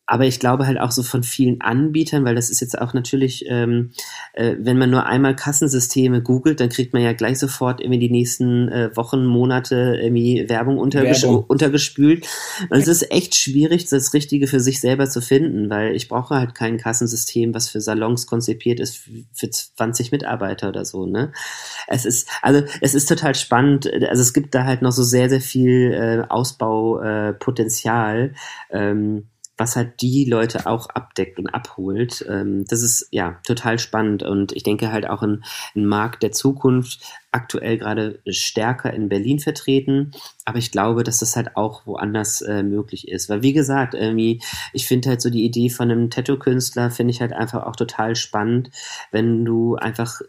[0.08, 3.46] aber ich glaube halt auch so von vielen Anbietern, weil das ist jetzt auch natürlich,
[3.48, 3.92] ähm,
[4.34, 8.12] äh, wenn man nur einmal Kassensysteme googelt, dann kriegt man ja gleich sofort irgendwie die
[8.12, 11.46] nächsten äh, Wochen, Monate irgendwie Werbung, unterges Werbung.
[11.48, 12.28] untergespült.
[12.70, 16.36] Und es ist echt schwierig, das Richtige für sich selber zu finden, weil ich brauche
[16.36, 21.08] halt kein Kassensystem, was für Salons konzipiert ist für 20 Mitarbeiter oder so.
[21.08, 21.32] Ne?
[21.88, 23.92] Es ist, also es ist total spannend.
[23.92, 28.34] Also es gibt da halt noch so sehr, sehr viel äh, Ausbaupotenzial.
[28.70, 32.26] Äh, ähm, was halt die Leute auch abdeckt und abholt.
[32.28, 35.44] Ähm, das ist ja total spannend und ich denke halt auch ein,
[35.76, 37.00] ein Markt der Zukunft,
[37.32, 40.12] aktuell gerade stärker in Berlin vertreten,
[40.46, 43.30] aber ich glaube, dass das halt auch woanders äh, möglich ist.
[43.30, 44.42] Weil wie gesagt, irgendwie,
[44.74, 48.16] ich finde halt so die Idee von einem Tattoo-Künstler finde ich halt einfach auch total
[48.16, 48.72] spannend,
[49.12, 50.22] wenn du einfach,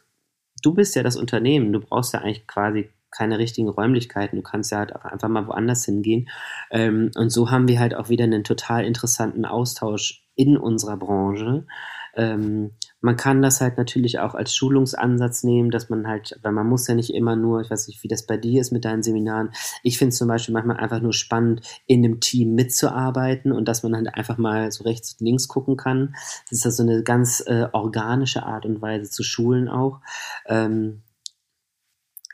[0.63, 4.37] du bist ja das Unternehmen, du brauchst ja eigentlich quasi keine richtigen Räumlichkeiten.
[4.37, 6.29] Du kannst ja halt auch einfach mal woanders hingehen.
[6.71, 11.67] Ähm, und so haben wir halt auch wieder einen total interessanten Austausch in unserer Branche.
[12.15, 16.67] Ähm, man kann das halt natürlich auch als Schulungsansatz nehmen, dass man halt, weil man
[16.67, 19.03] muss ja nicht immer nur, ich weiß nicht, wie das bei dir ist mit deinen
[19.03, 19.51] Seminaren.
[19.83, 23.83] Ich finde es zum Beispiel manchmal einfach nur spannend, in einem Team mitzuarbeiten und dass
[23.83, 26.15] man halt einfach mal so rechts und links gucken kann.
[26.49, 30.01] Das ist ja so eine ganz äh, organische Art und Weise zu schulen auch.
[30.47, 31.03] Ähm,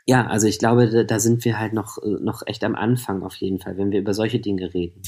[0.05, 3.59] ja, also ich glaube, da, sind wir halt noch, noch echt am Anfang auf jeden
[3.59, 5.01] Fall, wenn wir über solche Dinge reden.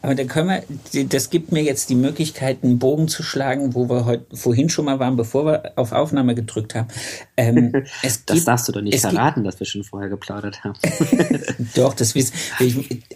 [0.00, 0.48] Aber da können
[0.92, 4.70] wir, das gibt mir jetzt die Möglichkeit, einen Bogen zu schlagen, wo wir heute vorhin
[4.70, 6.88] schon mal waren, bevor wir auf Aufnahme gedrückt haben.
[7.36, 7.72] Ähm,
[8.02, 10.78] das gibt, darfst du doch nicht verraten, dass wir schon vorher geplaudert haben.
[11.74, 12.34] doch, das wissen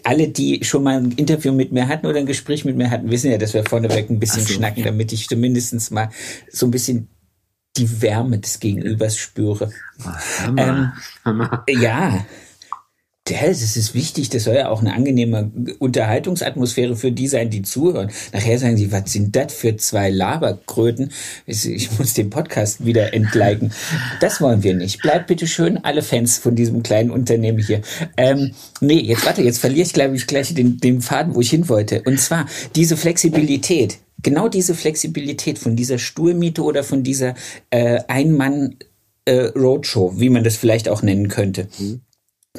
[0.03, 3.09] alle, die schon mal ein Interview mit mir hatten oder ein Gespräch mit mir hatten,
[3.09, 6.09] wissen ja, dass wir vorneweg ein bisschen so, schnacken, damit ich zumindest mal
[6.51, 7.07] so ein bisschen
[7.77, 9.71] die Wärme des Gegenübers spüre.
[10.39, 10.61] Hammer.
[10.61, 10.91] Ähm,
[11.23, 11.65] Hammer.
[11.67, 12.25] Ja,
[13.29, 17.61] ja, das ist wichtig, das soll ja auch eine angenehme Unterhaltungsatmosphäre für die sein, die
[17.61, 18.11] zuhören.
[18.33, 21.11] Nachher sagen sie, was sind das für zwei Laberkröten?
[21.45, 23.71] Ich muss den Podcast wieder entliken.
[24.19, 25.01] Das wollen wir nicht.
[25.01, 27.81] Bleibt bitte schön alle Fans von diesem kleinen Unternehmen hier.
[28.17, 31.51] Ähm, nee, jetzt warte, jetzt verliere ich, glaube ich, gleich den, den Faden, wo ich
[31.51, 32.01] hin wollte.
[32.01, 37.35] Und zwar diese Flexibilität, genau diese Flexibilität von dieser Stuhlmiete oder von dieser
[37.69, 38.77] äh, Ein-Mann-
[39.25, 41.67] äh, wie man das vielleicht auch nennen könnte.
[41.77, 42.01] Mhm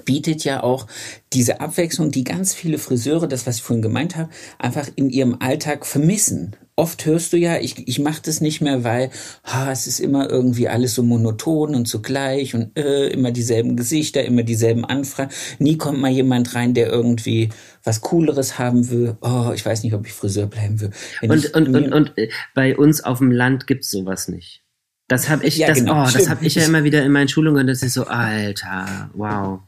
[0.04, 0.86] bietet ja auch
[1.32, 5.36] diese Abwechslung, die ganz viele Friseure, das was ich vorhin gemeint habe, einfach in ihrem
[5.40, 6.56] Alltag vermissen.
[6.74, 9.10] Oft hörst du ja, ich, ich mache das nicht mehr, weil
[9.44, 14.24] ha, es ist immer irgendwie alles so monoton und zugleich und äh, immer dieselben Gesichter,
[14.24, 15.30] immer dieselben Anfragen.
[15.58, 17.50] Nie kommt mal jemand rein, der irgendwie
[17.84, 19.16] was Cooleres haben will.
[19.20, 20.90] Oh, ich weiß nicht, ob ich Friseur bleiben will.
[21.22, 24.62] und, ich, und, und, und äh, bei uns auf dem Land gibt's sowas nicht.
[25.08, 27.28] Das habe ich, ja, das, genau, oh, das habe ich ja immer wieder in meinen
[27.28, 27.66] Schulungen.
[27.66, 29.60] Das ist so, Alter, wow.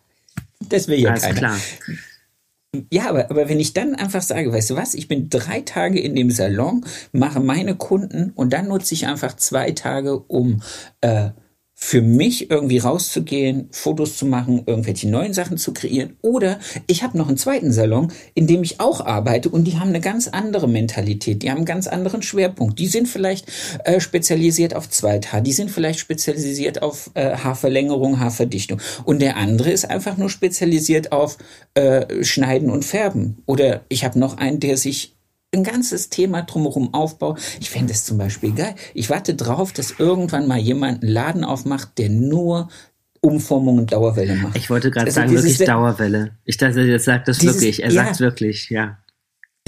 [0.70, 1.38] Das will ja Alles keiner.
[1.38, 1.61] klar.
[2.91, 6.01] Ja, aber, aber wenn ich dann einfach sage, weißt du was, ich bin drei Tage
[6.01, 10.62] in dem Salon, mache meine Kunden und dann nutze ich einfach zwei Tage, um
[11.01, 11.31] äh,
[11.87, 16.16] für mich irgendwie rauszugehen, Fotos zu machen, irgendwelche neuen Sachen zu kreieren.
[16.22, 19.91] Oder ich habe noch einen zweiten Salon, in dem ich auch arbeite und die haben
[19.91, 22.78] eine ganz andere Mentalität, die haben einen ganz anderen Schwerpunkt.
[22.78, 23.53] Die sind vielleicht
[23.85, 28.80] äh, spezialisiert auf Zweithaar, die sind vielleicht spezialisiert auf äh, Haarverlängerung, Haarverdichtung.
[29.05, 31.37] Und der andere ist einfach nur spezialisiert auf
[31.74, 33.43] äh, Schneiden und Färben.
[33.45, 35.14] Oder ich habe noch einen, der sich
[35.55, 37.36] ein ganzes Thema drumherum aufbaue.
[37.61, 38.74] Ich fände es zum Beispiel geil.
[38.92, 42.68] Ich warte drauf, dass irgendwann mal jemand einen Laden aufmacht, der nur
[43.20, 44.57] Umformung und Dauerwelle macht.
[44.57, 46.36] Ich wollte gerade also sagen, wirklich Dauerwelle.
[46.44, 47.82] Ich dachte, jetzt sagt das dieses, wirklich.
[47.82, 48.98] Er ja, sagt wirklich, ja.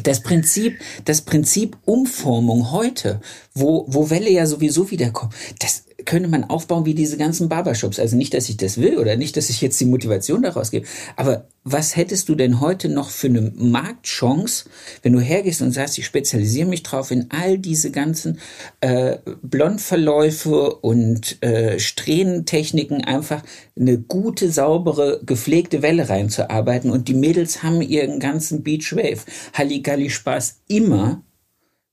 [0.03, 3.21] Das Prinzip, das Prinzip Umformung heute,
[3.55, 7.99] wo, wo Welle ja sowieso wiederkommt, das, könnte man aufbauen wie diese ganzen Barbershops.
[7.99, 10.87] Also nicht, dass ich das will oder nicht, dass ich jetzt die Motivation daraus gebe.
[11.17, 14.67] Aber was hättest du denn heute noch für eine Marktchance,
[15.03, 18.39] wenn du hergehst und sagst, ich spezialisiere mich drauf, in all diese ganzen
[18.81, 23.43] äh, Blondverläufe und äh, Strähnentechniken einfach
[23.79, 26.91] eine gute, saubere, gepflegte Welle reinzuarbeiten.
[26.91, 31.23] Und die Mädels haben ihren ganzen Beachwave, Halligalli Spaß immer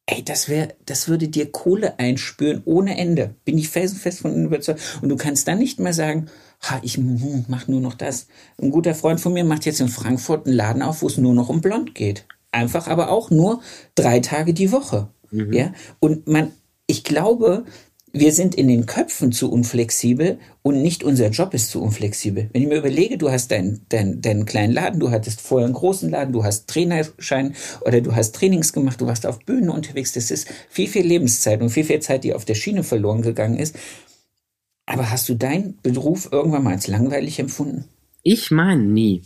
[0.06, 3.36] Ey, das wäre, das würde dir Kohle einspüren ohne Ende.
[3.46, 5.00] Bin ich felsenfest von überzeugt.
[5.02, 6.28] Und du kannst dann nicht mehr sagen,
[6.62, 8.28] ha, ich hm, mach nur noch das.
[8.62, 11.34] Ein guter Freund von mir macht jetzt in Frankfurt einen Laden auf, wo es nur
[11.34, 12.26] noch um Blond geht.
[12.52, 13.62] Einfach aber auch nur
[13.96, 15.08] drei Tage die Woche.
[15.32, 15.54] Mhm.
[15.54, 15.74] Ja.
[16.00, 16.52] Und man,
[16.86, 17.64] ich glaube,
[18.16, 22.48] wir sind in den Köpfen zu unflexibel und nicht unser Job ist zu unflexibel.
[22.54, 25.74] Wenn ich mir überlege, du hast deinen dein, dein kleinen Laden, du hattest vorher einen
[25.74, 30.12] großen Laden, du hast Trainerschein oder du hast Trainings gemacht, du warst auf Bühnen unterwegs,
[30.12, 33.58] das ist viel, viel Lebenszeit und viel, viel Zeit, die auf der Schiene verloren gegangen
[33.58, 33.76] ist.
[34.86, 37.86] Aber hast du deinen Beruf irgendwann mal als langweilig empfunden?
[38.22, 39.24] Ich meine nie.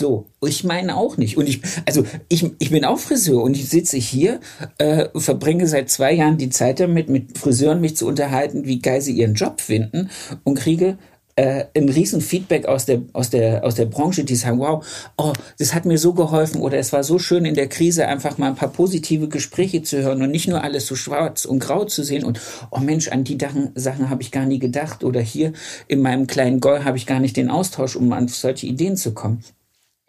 [0.00, 1.36] So, ich meine auch nicht.
[1.36, 4.40] Und ich, also ich, ich bin auch Friseur und ich sitze hier,
[4.78, 9.02] äh, verbringe seit zwei Jahren die Zeit damit, mit Friseuren mich zu unterhalten, wie geil
[9.02, 10.08] sie ihren Job finden
[10.42, 10.96] und kriege
[11.36, 14.82] äh, ein riesen Feedback aus der, aus, der, aus der Branche, die sagen, wow,
[15.18, 18.38] oh, das hat mir so geholfen oder es war so schön in der Krise einfach
[18.38, 21.84] mal ein paar positive Gespräche zu hören und nicht nur alles so schwarz und grau
[21.84, 22.40] zu sehen und
[22.70, 25.52] oh Mensch, an die Sachen, Sachen habe ich gar nie gedacht oder hier
[25.88, 29.12] in meinem kleinen Goll habe ich gar nicht den Austausch, um an solche Ideen zu
[29.12, 29.44] kommen.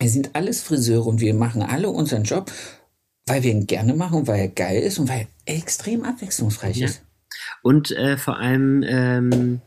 [0.01, 2.51] Wir sind alles Friseure und wir machen alle unseren Job,
[3.27, 6.87] weil wir ihn gerne machen, weil er geil ist und weil er extrem abwechslungsreich ja.
[6.87, 7.03] ist.
[7.61, 9.61] Und äh, vor allem ähm,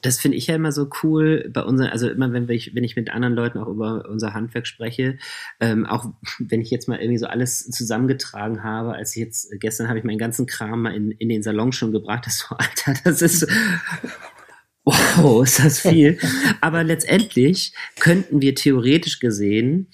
[0.00, 2.94] das finde ich ja immer so cool bei unseren, also immer wenn ich, wenn ich
[2.94, 5.18] mit anderen Leuten auch über unser Handwerk spreche,
[5.58, 9.88] ähm, auch wenn ich jetzt mal irgendwie so alles zusammengetragen habe, als ich jetzt, gestern
[9.88, 12.94] habe ich meinen ganzen Kram mal in, in den Salon schon gebracht, das so, Alter,
[13.02, 13.48] das ist,
[14.92, 16.18] wow, ist das viel.
[16.60, 19.88] Aber letztendlich könnten wir theoretisch gesehen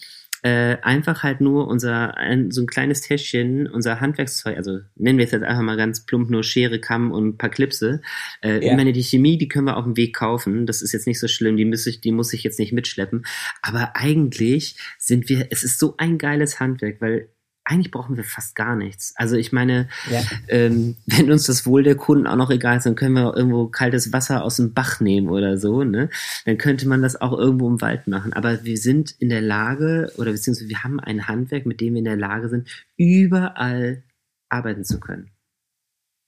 [0.45, 5.25] äh, einfach halt nur unser, ein, so ein kleines Täschchen, unser Handwerkszeug, also nennen wir
[5.25, 8.03] es jetzt einfach mal ganz plump nur Schere, Kamm und ein paar Klipse.
[8.43, 8.71] Äh, ja.
[8.71, 10.67] Ich meine, die Chemie, die können wir auf dem Weg kaufen.
[10.67, 13.25] Das ist jetzt nicht so schlimm, die muss ich, die muss ich jetzt nicht mitschleppen.
[13.63, 17.31] Aber eigentlich sind wir, es ist so ein geiles Handwerk, weil
[17.65, 19.15] eigentlich brauchen wir fast gar nichts.
[19.17, 20.23] Also ich meine, ja.
[20.49, 23.69] ähm, wenn uns das Wohl der Kunden auch noch egal ist, dann können wir irgendwo
[23.69, 26.11] kaltes Wasser aus dem Bach nehmen oder so, ne?
[26.45, 28.33] Dann könnte man das auch irgendwo im Wald machen.
[28.35, 32.01] Aber wir sind in der Lage, oder beziehungsweise wir haben ein Handwerk, mit dem wir
[32.01, 34.03] in der Lage sind, überall
[34.51, 35.31] arbeiten zu können.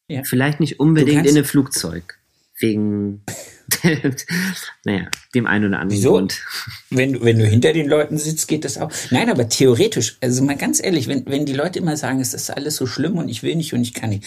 [0.09, 0.23] Ja.
[0.25, 2.19] Vielleicht nicht unbedingt in einem Flugzeug.
[2.59, 3.23] Wegen
[4.85, 6.13] naja, dem einen oder anderen Wieso?
[6.13, 6.41] Grund.
[6.91, 8.91] Wenn, wenn du hinter den Leuten sitzt, geht das auch.
[9.11, 12.51] Nein, aber theoretisch, also mal ganz ehrlich, wenn, wenn die Leute immer sagen, es ist
[12.51, 14.25] alles so schlimm und ich will nicht und ich kann nicht.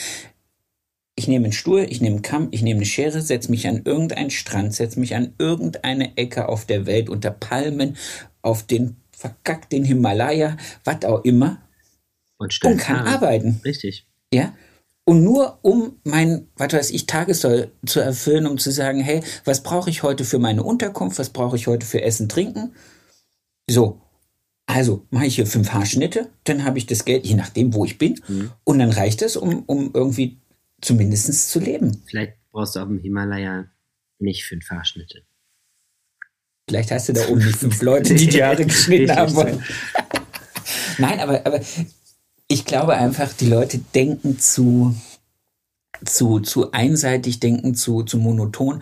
[1.15, 3.81] Ich nehme einen Stuhl, ich nehme einen Kamm, ich nehme eine Schere, setze mich an
[3.83, 7.97] irgendeinen Strand, setze mich an irgendeine Ecke auf der Welt unter Palmen,
[8.41, 10.55] auf den verkackten Himalaya,
[10.85, 11.61] was auch immer.
[12.37, 13.59] Und, und kann arbeiten.
[13.65, 14.05] Richtig.
[14.33, 14.53] Ja.
[15.09, 19.63] Und nur um mein, was weiß ich, Tagessoll zu erfüllen, um zu sagen, hey, was
[19.63, 22.75] brauche ich heute für meine Unterkunft, was brauche ich heute für Essen, Trinken?
[23.67, 23.99] So,
[24.67, 27.97] also mache ich hier fünf Haarschnitte, dann habe ich das Geld, je nachdem, wo ich
[27.97, 28.51] bin, mhm.
[28.63, 30.37] und dann reicht es, um, um irgendwie
[30.79, 32.03] zumindest zu leben.
[32.05, 33.65] Vielleicht brauchst du auf dem Himalaya
[34.19, 35.23] nicht fünf Haarschnitte.
[36.67, 39.63] Vielleicht hast du da oben nicht fünf Leute, die die Haare geschnitten haben wollen.
[40.99, 41.61] Nein, aber, aber
[42.49, 44.95] ich glaube einfach, die Leute denken zu,
[46.03, 48.81] zu, zu einseitig, denken zu, zu monoton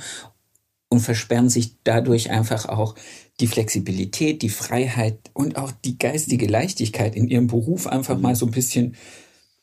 [0.89, 2.95] und versperren sich dadurch einfach auch
[3.41, 8.45] die Flexibilität, die Freiheit und auch die geistige Leichtigkeit in ihrem Beruf einfach mal so
[8.45, 8.95] ein bisschen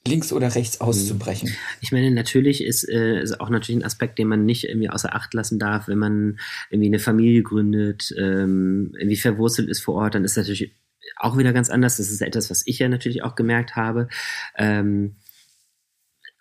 [0.07, 1.51] links oder rechts auszubrechen.
[1.81, 5.15] Ich meine, natürlich ist, äh, ist auch natürlich ein Aspekt, den man nicht irgendwie außer
[5.15, 6.39] Acht lassen darf, wenn man
[6.69, 10.73] irgendwie eine Familie gründet, ähm, irgendwie verwurzelt ist vor Ort, dann ist natürlich
[11.17, 11.97] auch wieder ganz anders.
[11.97, 14.09] Das ist etwas, was ich ja natürlich auch gemerkt habe.
[14.57, 15.17] Ähm,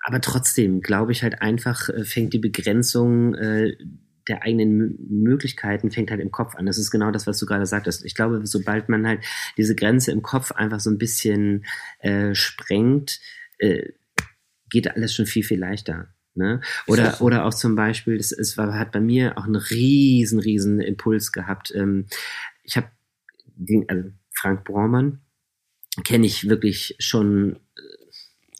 [0.05, 3.78] aber trotzdem glaube ich halt einfach, äh, fängt die Begrenzung äh,
[4.28, 6.66] der eigenen Möglichkeiten fängt halt im Kopf an.
[6.66, 8.05] Das ist genau das, was du gerade sagtest.
[8.05, 9.24] Ich glaube, sobald man halt
[9.57, 11.66] diese Grenze im Kopf einfach so ein bisschen
[11.99, 13.20] äh, sprengt,
[13.57, 13.89] äh,
[14.70, 16.07] geht alles schon viel, viel leichter.
[16.36, 16.61] Ne?
[16.88, 20.80] Oder, oder auch zum Beispiel, das, es war, hat bei mir auch einen riesen, riesen
[20.80, 21.72] Impuls gehabt.
[21.76, 22.07] Ähm,
[22.64, 22.88] ich habe,
[23.88, 25.19] also Frank Bormann,
[26.03, 27.57] kenne ich wirklich schon,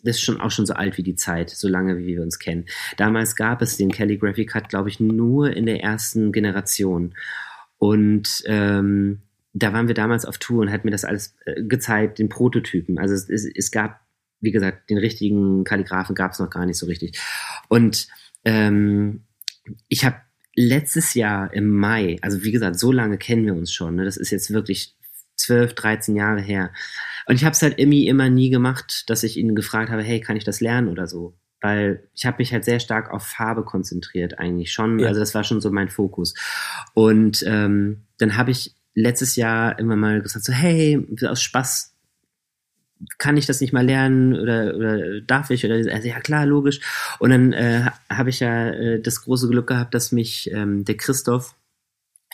[0.02, 2.38] das ist schon auch schon so alt wie die Zeit, so lange wie wir uns
[2.38, 2.66] kennen.
[2.96, 7.14] Damals gab es den Calligraphy Cut, glaube ich, nur in der ersten Generation.
[7.78, 9.22] Und ähm,
[9.52, 12.98] da waren wir damals auf Tour und hat mir das alles äh, gezeigt, den Prototypen.
[12.98, 14.00] Also es, es, es gab,
[14.40, 17.20] wie gesagt, den richtigen Kalligraphen gab es noch gar nicht so richtig.
[17.68, 18.08] Und
[18.44, 19.24] ähm,
[19.88, 20.16] ich habe
[20.56, 24.04] letztes Jahr im Mai, also wie gesagt, so lange kennen wir uns schon, ne?
[24.04, 24.94] das ist jetzt wirklich
[25.36, 26.72] 12, 13 Jahre her.
[27.26, 30.20] Und ich habe es halt irgendwie immer nie gemacht, dass ich ihn gefragt habe, hey,
[30.20, 31.34] kann ich das lernen oder so?
[31.60, 34.98] Weil ich habe mich halt sehr stark auf Farbe konzentriert eigentlich schon.
[34.98, 35.08] Ja.
[35.08, 36.34] Also das war schon so mein Fokus.
[36.92, 41.94] Und ähm, dann habe ich letztes Jahr immer mal gesagt, so hey, aus Spaß
[43.18, 45.64] kann ich das nicht mal lernen oder, oder darf ich?
[45.64, 46.80] Oder also, ja klar, logisch.
[47.18, 50.96] Und dann äh, habe ich ja äh, das große Glück gehabt, dass mich ähm, der
[50.96, 51.54] Christoph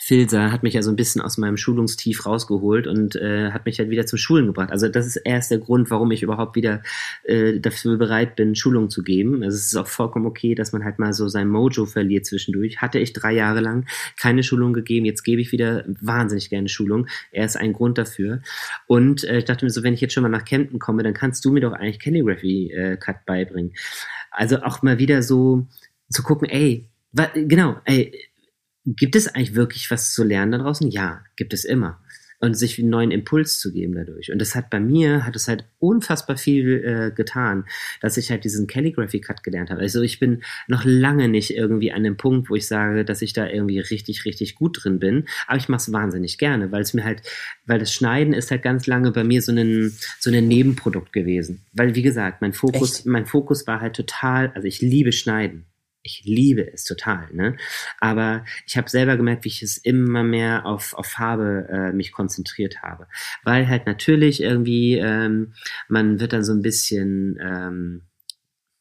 [0.03, 3.77] Filser hat mich ja so ein bisschen aus meinem Schulungstief rausgeholt und äh, hat mich
[3.77, 4.71] halt wieder zum Schulen gebracht.
[4.71, 6.81] Also das ist erst der Grund, warum ich überhaupt wieder
[7.23, 9.43] äh, dafür bereit bin, Schulungen zu geben.
[9.43, 12.81] Also es ist auch vollkommen okay, dass man halt mal so sein Mojo verliert zwischendurch.
[12.81, 13.85] Hatte ich drei Jahre lang
[14.19, 17.05] keine Schulung gegeben, jetzt gebe ich wieder wahnsinnig gerne Schulung.
[17.31, 18.41] Er ist ein Grund dafür.
[18.87, 21.13] Und äh, ich dachte mir so, wenn ich jetzt schon mal nach Kempten komme, dann
[21.13, 23.73] kannst du mir doch eigentlich Calligraphy äh, Cut beibringen.
[24.31, 25.67] Also auch mal wieder so
[26.09, 26.87] zu gucken, ey,
[27.35, 28.30] genau, ey,
[28.85, 30.89] Gibt es eigentlich wirklich was zu lernen da draußen?
[30.89, 31.99] Ja, gibt es immer.
[32.39, 34.31] Und sich einen neuen Impuls zu geben dadurch.
[34.31, 37.65] Und das hat bei mir, hat es halt unfassbar viel äh, getan,
[38.01, 39.81] dass ich halt diesen Calligraphy Cut gelernt habe.
[39.81, 43.33] Also ich bin noch lange nicht irgendwie an dem Punkt, wo ich sage, dass ich
[43.33, 45.27] da irgendwie richtig, richtig gut drin bin.
[45.45, 47.21] Aber ich mache es wahnsinnig gerne, weil es mir halt,
[47.67, 51.63] weil das Schneiden ist halt ganz lange bei mir so ein, so ein Nebenprodukt gewesen.
[51.73, 53.05] Weil, wie gesagt, mein Fokus, Echt?
[53.05, 55.67] mein Fokus war halt total, also ich liebe Schneiden
[56.03, 57.57] ich liebe es total, ne?
[57.99, 62.11] Aber ich habe selber gemerkt, wie ich es immer mehr auf, auf Farbe äh, mich
[62.11, 63.07] konzentriert habe.
[63.43, 65.53] Weil halt natürlich irgendwie, ähm,
[65.87, 68.01] man wird dann so ein bisschen, ähm,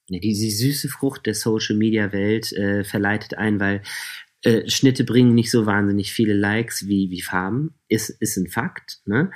[0.09, 3.83] die, die süße Frucht der Social Media Welt äh, verleitet ein, weil
[4.43, 9.01] äh, Schnitte bringen nicht so wahnsinnig viele Likes wie, wie Farben, ist, ist ein Fakt.
[9.05, 9.31] Ne?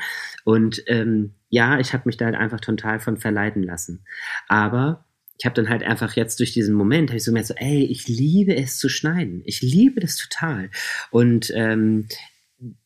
[0.45, 4.05] Und ähm, ja, ich habe mich da halt einfach total von verleiten lassen.
[4.49, 5.05] Aber
[5.39, 7.85] ich habe dann halt einfach jetzt durch diesen Moment, habe ich so gemerkt, so, ey,
[7.85, 9.43] ich liebe es zu schneiden.
[9.45, 10.71] Ich liebe das total.
[11.11, 12.07] Und ähm,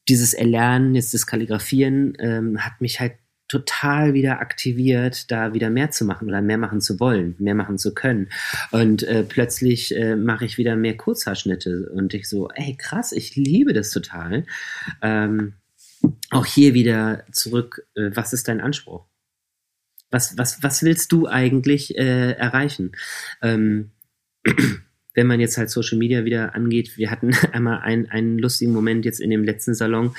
[0.09, 3.13] dieses Erlernen, jetzt das Kalligrafieren, ähm, hat mich halt
[3.49, 7.79] total wieder aktiviert, da wieder mehr zu machen oder mehr machen zu wollen, mehr machen
[7.79, 8.29] zu können.
[8.71, 13.37] Und äh, plötzlich äh, mache ich wieder mehr Kurzhaarschnitte und ich so, ey, krass, ich
[13.37, 14.45] liebe das total.
[15.01, 15.55] Ähm,
[16.31, 19.07] auch hier wieder zurück, äh, was ist dein Anspruch?
[20.11, 22.93] Was, was, was willst du eigentlich äh, erreichen?
[23.43, 23.93] Ähm,
[25.15, 29.05] wenn man jetzt halt Social Media wieder angeht, wir hatten einmal einen, einen lustigen Moment
[29.05, 30.15] jetzt in dem letzten Salon.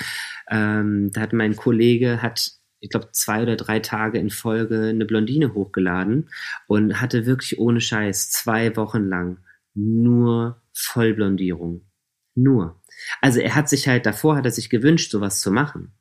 [0.50, 5.04] Ähm, da hat mein Kollege, hat ich glaube, zwei oder drei Tage in Folge eine
[5.04, 6.30] Blondine hochgeladen
[6.66, 9.38] und hatte wirklich ohne Scheiß zwei Wochen lang
[9.74, 11.86] nur Vollblondierung.
[12.34, 12.80] Nur.
[13.20, 15.92] Also er hat sich halt, davor hat er sich gewünscht, sowas zu machen.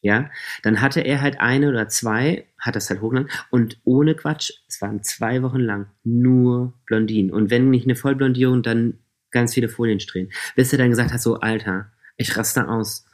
[0.00, 0.30] Ja,
[0.62, 4.80] dann hatte er halt eine oder zwei, hat das halt hochgeladen und ohne Quatsch, es
[4.80, 7.32] waren zwei Wochen lang nur Blondinen.
[7.32, 8.98] Und wenn nicht eine Vollblondierung, dann
[9.30, 10.30] ganz viele Foliensträhnen.
[10.54, 13.04] Bis er dann gesagt hat, so, Alter, ich raste aus.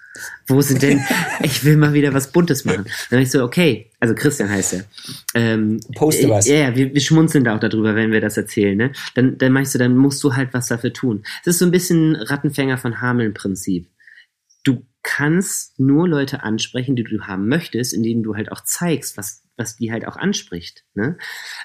[0.46, 1.00] Wo sind denn,
[1.42, 2.84] ich will mal wieder was Buntes machen.
[3.10, 4.84] Dann ich so, okay, also Christian heißt er.
[5.34, 6.46] Ähm, Poste was.
[6.46, 8.76] Ja, ja, wir, wir schmunzeln da auch darüber, wenn wir das erzählen.
[8.76, 8.92] Ne?
[9.14, 11.24] Dann, dann meinst du, dann musst du halt was dafür tun.
[11.40, 13.88] Es ist so ein bisschen Rattenfänger von Hameln-Prinzip.
[15.04, 19.76] Kannst nur Leute ansprechen, die du haben möchtest, indem du halt auch zeigst, was, was
[19.76, 20.84] die halt auch anspricht.
[20.94, 21.16] Ne?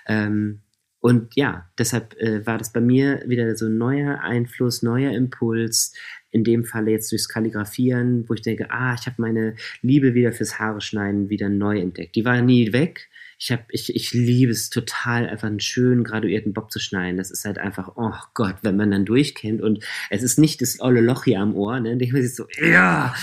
[0.05, 0.61] Ähm,
[0.99, 5.95] und ja, deshalb äh, war das bei mir wieder so ein neuer Einfluss, neuer Impuls,
[6.31, 10.33] in dem Falle jetzt durchs Kalligrafieren, wo ich denke, ah, ich habe meine Liebe wieder
[10.33, 12.15] fürs Haare schneiden wieder neu entdeckt.
[12.15, 13.09] Die war nie weg.
[13.41, 17.17] Ich habe, ich, ich liebe es total, einfach einen schönen graduierten Bob zu schneiden.
[17.17, 20.81] Das ist halt einfach, oh Gott, wenn man dann durchkennt und es ist nicht das
[20.81, 21.91] olle Loch hier am Ohr, ne?
[21.91, 23.15] Denke ich mir so, ja,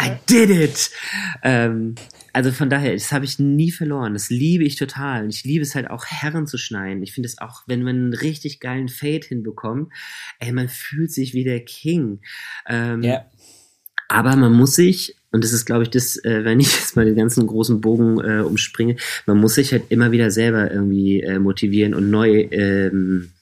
[0.00, 0.90] I did it.
[1.42, 1.94] Ähm,
[2.32, 4.14] also von daher, das habe ich nie verloren.
[4.14, 5.24] Das liebe ich total.
[5.24, 7.02] Und ich liebe es halt auch, Herren zu schneiden.
[7.02, 9.92] Ich finde es auch, wenn man einen richtig geilen Fade hinbekommt,
[10.38, 12.20] ey, man fühlt sich wie der King.
[12.66, 13.26] Ähm, Ja.
[14.08, 17.04] aber man muss sich, und das ist, glaube ich, das, äh, wenn ich jetzt mal
[17.04, 21.38] den ganzen großen Bogen äh, umspringe, man muss sich halt immer wieder selber irgendwie äh,
[21.38, 23.32] motivieren und neu, ähm,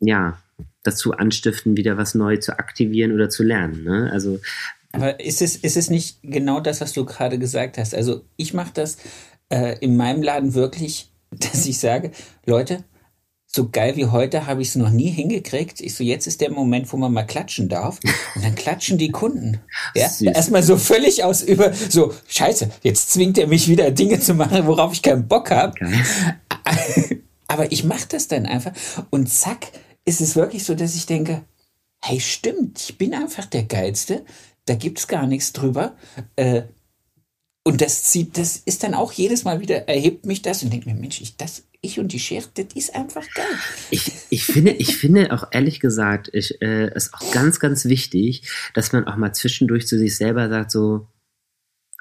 [0.00, 0.38] ja,
[0.82, 3.84] dazu anstiften, wieder was neu zu aktivieren oder zu lernen.
[3.84, 4.10] Ne?
[4.12, 4.38] Also
[4.92, 7.94] Aber ist es, ist es nicht genau das, was du gerade gesagt hast?
[7.94, 8.98] Also ich mache das
[9.48, 12.12] äh, in meinem Laden wirklich, dass ich sage,
[12.46, 12.84] Leute,
[13.50, 15.80] so geil wie heute habe ich es noch nie hingekriegt.
[15.80, 17.98] Ich so, jetzt ist der Moment, wo man mal klatschen darf.
[18.34, 19.60] Und dann klatschen die Kunden.
[19.94, 20.10] Ja?
[20.20, 24.66] Erstmal so völlig aus über, so, scheiße, jetzt zwingt er mich wieder Dinge zu machen,
[24.66, 25.74] worauf ich keinen Bock habe.
[27.46, 28.72] Aber ich mache das dann einfach
[29.08, 29.72] und zack,
[30.04, 31.42] ist es wirklich so, dass ich denke,
[32.02, 34.26] hey, stimmt, ich bin einfach der Geilste,
[34.66, 35.96] da gibt's gar nichts drüber.
[36.36, 36.62] Äh,
[37.64, 40.86] und das zieht, das ist dann auch jedes Mal wieder, erhebt mich das und denkt
[40.86, 43.46] mir, Mensch, ich, das, ich und die Schere, das ist einfach geil.
[43.90, 48.50] Ich, ich finde, ich finde auch ehrlich gesagt, ich, äh, ist auch ganz, ganz wichtig,
[48.74, 51.08] dass man auch mal zwischendurch zu sich selber sagt, so,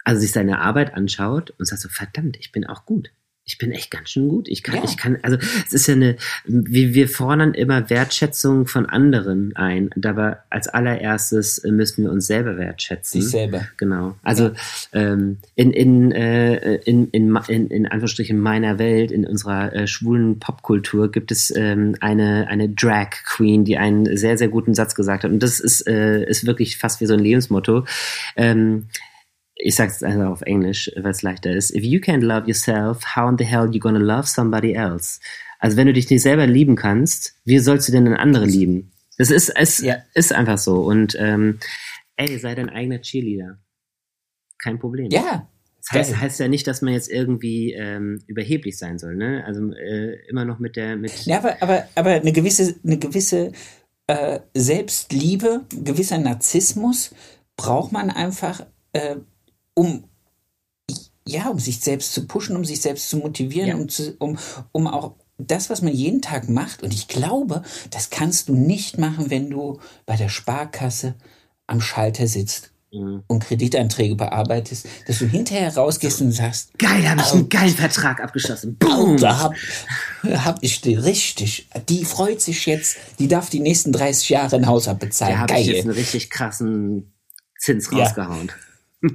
[0.03, 3.11] also sich seine Arbeit anschaut und sagt so, verdammt, ich bin auch gut.
[3.49, 4.49] Ich bin echt ganz schön gut.
[4.49, 4.83] Ich kann, Ja.
[4.83, 9.89] ich kann, also es ist ja eine, wir, wir fordern immer Wertschätzung von anderen ein.
[9.95, 13.21] Dabei als allererstes müssen wir uns selber wertschätzen.
[13.21, 13.65] Sich selber.
[13.77, 14.17] Genau.
[14.21, 14.51] Also
[14.91, 20.39] ähm, in, in, äh, in, in, in, in Anführungsstrichen meiner Welt, in unserer äh, schwulen
[20.39, 25.23] Popkultur, gibt es ähm, eine, eine Drag Queen, die einen sehr, sehr guten Satz gesagt
[25.23, 25.31] hat.
[25.31, 27.85] Und das ist, äh, ist wirklich fast wie so ein Lebensmotto.
[28.35, 28.87] Ähm,
[29.59, 31.73] ich sage es einfach auf Englisch, weil es leichter ist.
[31.75, 35.19] If you can't love yourself, how in the hell you gonna love somebody else?
[35.59, 38.91] Also wenn du dich nicht selber lieben kannst, wie sollst du denn einen anderen lieben?
[39.17, 39.97] Das ist, es Ja.
[40.13, 40.81] ist einfach so.
[40.83, 41.59] Und ähm,
[42.17, 43.57] ey, sei dein eigener Cheerleader.
[44.59, 45.09] Kein Problem.
[45.09, 45.47] Ja.
[45.89, 49.43] Das heißt, heißt ja nicht, dass man jetzt irgendwie ähm, überheblich sein soll, ne?
[49.45, 53.53] Also äh, immer noch mit der mit Ja, aber, aber, aber eine gewisse, eine gewisse
[54.07, 57.15] äh, Selbstliebe, ein gewisser Narzissmus
[57.55, 59.15] braucht man einfach, äh,
[59.77, 60.03] um
[61.27, 63.75] ja, um sich selbst zu pushen, um sich selbst zu motivieren, Ja.
[63.75, 64.37] um, zu, um,
[64.71, 68.97] um auch das, was man jeden Tag macht, und ich glaube, das kannst du nicht
[68.97, 71.15] machen, wenn du bei der Sparkasse
[71.67, 73.23] am Schalter sitzt Mhm.
[73.27, 78.21] und Kreditanträge bearbeitest, dass du hinterher rausgehst und sagst, Geil, habe ich einen geilen Vertrag
[78.23, 78.77] abgeschlossen.
[78.77, 79.17] Boom!
[79.17, 79.53] da hab,
[80.23, 81.67] hab ich die richtig.
[81.89, 85.33] Die freut sich jetzt, die darf die nächsten 30 Jahre ein Haus abbezahlen.
[85.35, 87.11] Da habe ich jetzt einen richtig krassen
[87.59, 88.05] Zins Ja.
[88.05, 88.49] rausgehauen.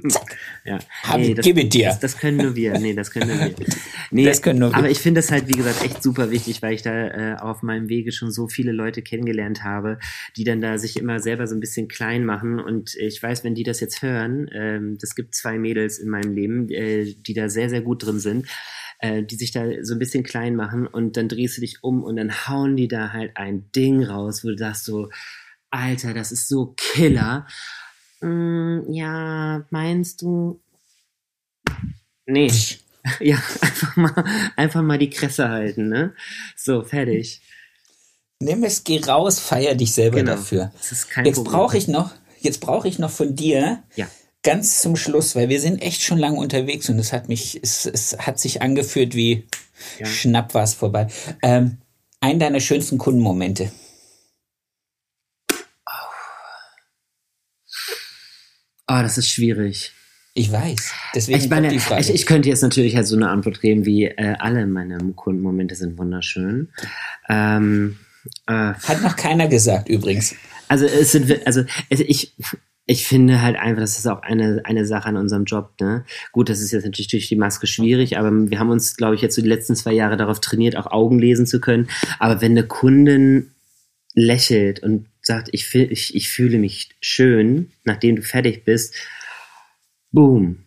[0.07, 0.37] Zack.
[0.65, 0.79] Ja.
[1.03, 1.87] Hab Nee, das, gib es dir.
[1.87, 2.79] Das, das können nur wir.
[2.79, 3.53] Nee, das können nur wir.
[4.11, 4.77] Nee, Das können nur wir.
[4.77, 7.63] Aber ich finde das halt, wie gesagt, echt super wichtig, weil ich da äh, auf
[7.63, 9.99] meinem Wege schon so viele Leute kennengelernt habe,
[10.37, 12.61] die dann da sich immer selber so ein bisschen klein machen.
[12.61, 16.33] Und ich weiß, wenn die das jetzt hören, ähm, das gibt zwei Mädels in meinem
[16.33, 18.47] Leben, äh, die da sehr, sehr gut drin sind
[18.99, 22.03] äh, die sich da so ein bisschen klein machen und dann drehst du dich um
[22.03, 25.09] und dann hauen die da halt ein Ding raus, wo du sagst so,
[25.71, 27.47] Alter, das ist so Killer.
[28.23, 30.59] Mm, ja, meinst du?
[32.25, 32.51] Nee.
[33.19, 36.13] Ja, einfach mal, einfach mal die Kresse halten, ne?
[36.55, 37.41] So, fertig.
[38.39, 40.35] Nimm es, geh raus, feier dich selber Genau.
[40.35, 40.71] dafür.
[40.77, 41.51] Das ist kein Jetzt Problem.
[41.53, 44.07] brauche ich noch, jetzt brauche ich noch von dir Ja.
[44.41, 47.85] ganz zum Schluss, weil wir sind echt schon lange unterwegs und es hat mich, es,
[47.85, 49.49] es hat sich angeführt wie
[49.99, 50.05] ja.
[50.05, 51.07] schnapp war es vorbei.
[51.41, 51.79] Ähm,
[52.21, 53.69] einen deiner schönsten Kundenmomente.
[58.87, 59.91] Oh, das ist schwierig.
[60.35, 60.93] Ich weiß.
[61.13, 64.35] Deswegen ich meine, ich, ich, könnte jetzt natürlich halt so eine Antwort geben wie äh,
[64.39, 66.69] alle meine Kundenmomente sind wunderschön.
[67.29, 67.99] Ähm,
[68.47, 70.35] äh, Hat noch keiner gesagt übrigens.
[70.67, 72.33] Also es sind also ich
[72.85, 75.71] ich finde halt einfach, das ist auch eine, eine Sache an unserem Job.
[75.79, 76.03] Ne?
[76.33, 79.21] Gut, das ist jetzt natürlich durch die Maske schwierig, aber wir haben uns, glaube ich,
[79.21, 81.87] jetzt so die letzten zwei Jahre darauf trainiert, auch Augen lesen zu können.
[82.19, 83.51] Aber wenn eine Kundin
[84.13, 88.95] lächelt und sagt, ich, ich, ich fühle mich schön, nachdem du fertig bist,
[90.11, 90.63] boom,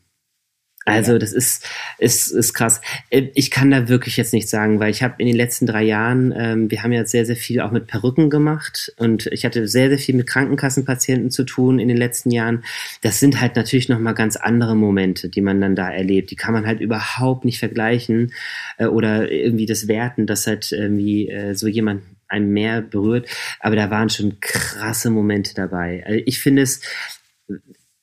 [0.87, 2.81] also das ist, ist, ist krass.
[3.11, 5.83] Äh, ich kann da wirklich jetzt nichts sagen, weil ich habe in den letzten drei
[5.83, 9.67] Jahren, ähm, wir haben ja sehr, sehr viel auch mit Perücken gemacht und ich hatte
[9.67, 12.63] sehr, sehr viel mit Krankenkassenpatienten zu tun in den letzten Jahren.
[13.03, 16.31] Das sind halt natürlich nochmal ganz andere Momente, die man dann da erlebt.
[16.31, 18.33] Die kann man halt überhaupt nicht vergleichen
[18.79, 23.29] äh, oder irgendwie das werten, dass halt irgendwie äh, so jemand einem mehr berührt.
[23.61, 26.05] Aber da waren schon krasse Momente dabei.
[26.07, 26.81] Also ich finde es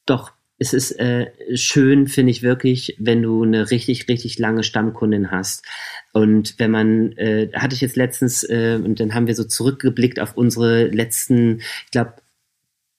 [0.05, 5.31] doch es ist äh, schön, finde ich wirklich, wenn du eine richtig, richtig lange Stammkundin
[5.31, 5.65] hast.
[6.13, 10.19] Und wenn man, äh, hatte ich jetzt letztens, äh, und dann haben wir so zurückgeblickt
[10.19, 12.13] auf unsere letzten, ich glaube,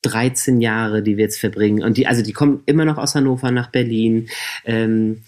[0.02, 1.82] 13 Jahre, die wir jetzt verbringen.
[1.82, 4.28] Und die, also die kommen immer noch aus Hannover nach Berlin.
[4.66, 5.22] Ähm,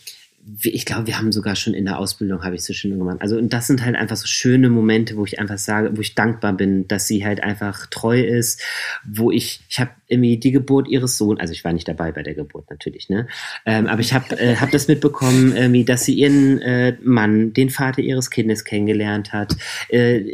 [0.62, 3.18] ich glaube, wir haben sogar schon in der Ausbildung, habe ich so schön gemacht.
[3.20, 6.14] Also, und das sind halt einfach so schöne Momente, wo ich einfach sage, wo ich
[6.14, 8.62] dankbar bin, dass sie halt einfach treu ist,
[9.04, 12.22] wo ich, ich habe irgendwie die Geburt ihres Sohnes, also ich war nicht dabei bei
[12.22, 13.26] der Geburt natürlich, ne?
[13.64, 17.70] Ähm, aber ich habe äh, hab das mitbekommen, irgendwie, dass sie ihren äh, Mann, den
[17.70, 19.56] Vater ihres Kindes kennengelernt hat,
[19.88, 20.24] äh,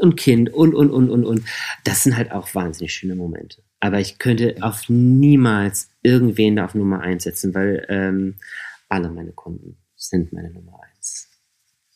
[0.00, 1.44] und Kind und, und, und, und, und.
[1.84, 3.62] Das sind halt auch wahnsinnig schöne Momente.
[3.78, 8.34] Aber ich könnte auf niemals irgendwen da auf Nummer eins setzen, weil, ähm,
[8.92, 11.28] alle meine Kunden sind meine Nummer eins.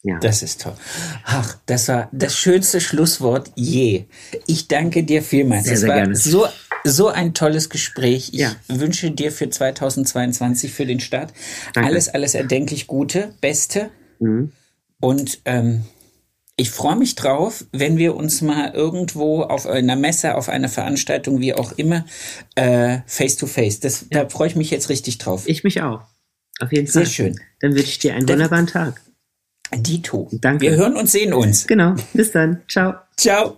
[0.03, 0.19] Ja.
[0.21, 0.77] Das ist toll.
[1.25, 4.05] Ach, das war das schönste Schlusswort je.
[4.47, 5.65] Ich danke dir vielmals.
[5.65, 6.17] Sehr, sehr war gerne.
[6.17, 6.47] so
[6.85, 8.31] so ein tolles Gespräch.
[8.33, 8.55] Ich ja.
[8.69, 11.33] wünsche dir für 2022 für den Start
[11.75, 11.89] danke.
[11.89, 13.91] alles alles erdenklich Gute, Beste.
[14.21, 14.53] Mhm.
[15.01, 15.85] Und ähm,
[16.57, 21.41] ich freue mich drauf, wenn wir uns mal irgendwo auf einer Messe, auf einer Veranstaltung,
[21.41, 22.07] wie auch immer,
[22.55, 23.81] äh, face to face.
[23.81, 24.23] Das, ja.
[24.23, 25.49] Da freue ich mich jetzt richtig drauf.
[25.49, 26.03] Ich mich auch.
[26.61, 27.05] Auf jeden Fall.
[27.05, 27.41] Sehr schön.
[27.61, 29.01] Dann wünsche ich dir einen dann, wunderbaren Tag.
[29.75, 30.29] Dito.
[30.33, 30.63] Danke.
[30.63, 31.67] Wir hören und sehen uns.
[31.67, 31.97] Genau.
[32.15, 32.63] Bis dann.
[32.69, 32.95] Ciao.
[33.17, 33.57] Ciao.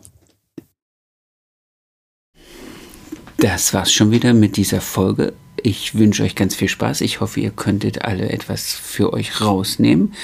[3.37, 5.33] Das war's schon wieder mit dieser Folge.
[5.63, 7.03] Ich wünsche euch ganz viel Spaß.
[7.03, 10.15] Ich hoffe, ihr könntet alle etwas für euch rausnehmen.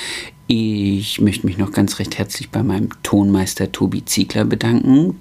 [0.47, 5.21] Ich möchte mich noch ganz recht herzlich bei meinem Tonmeister Tobi Ziegler bedanken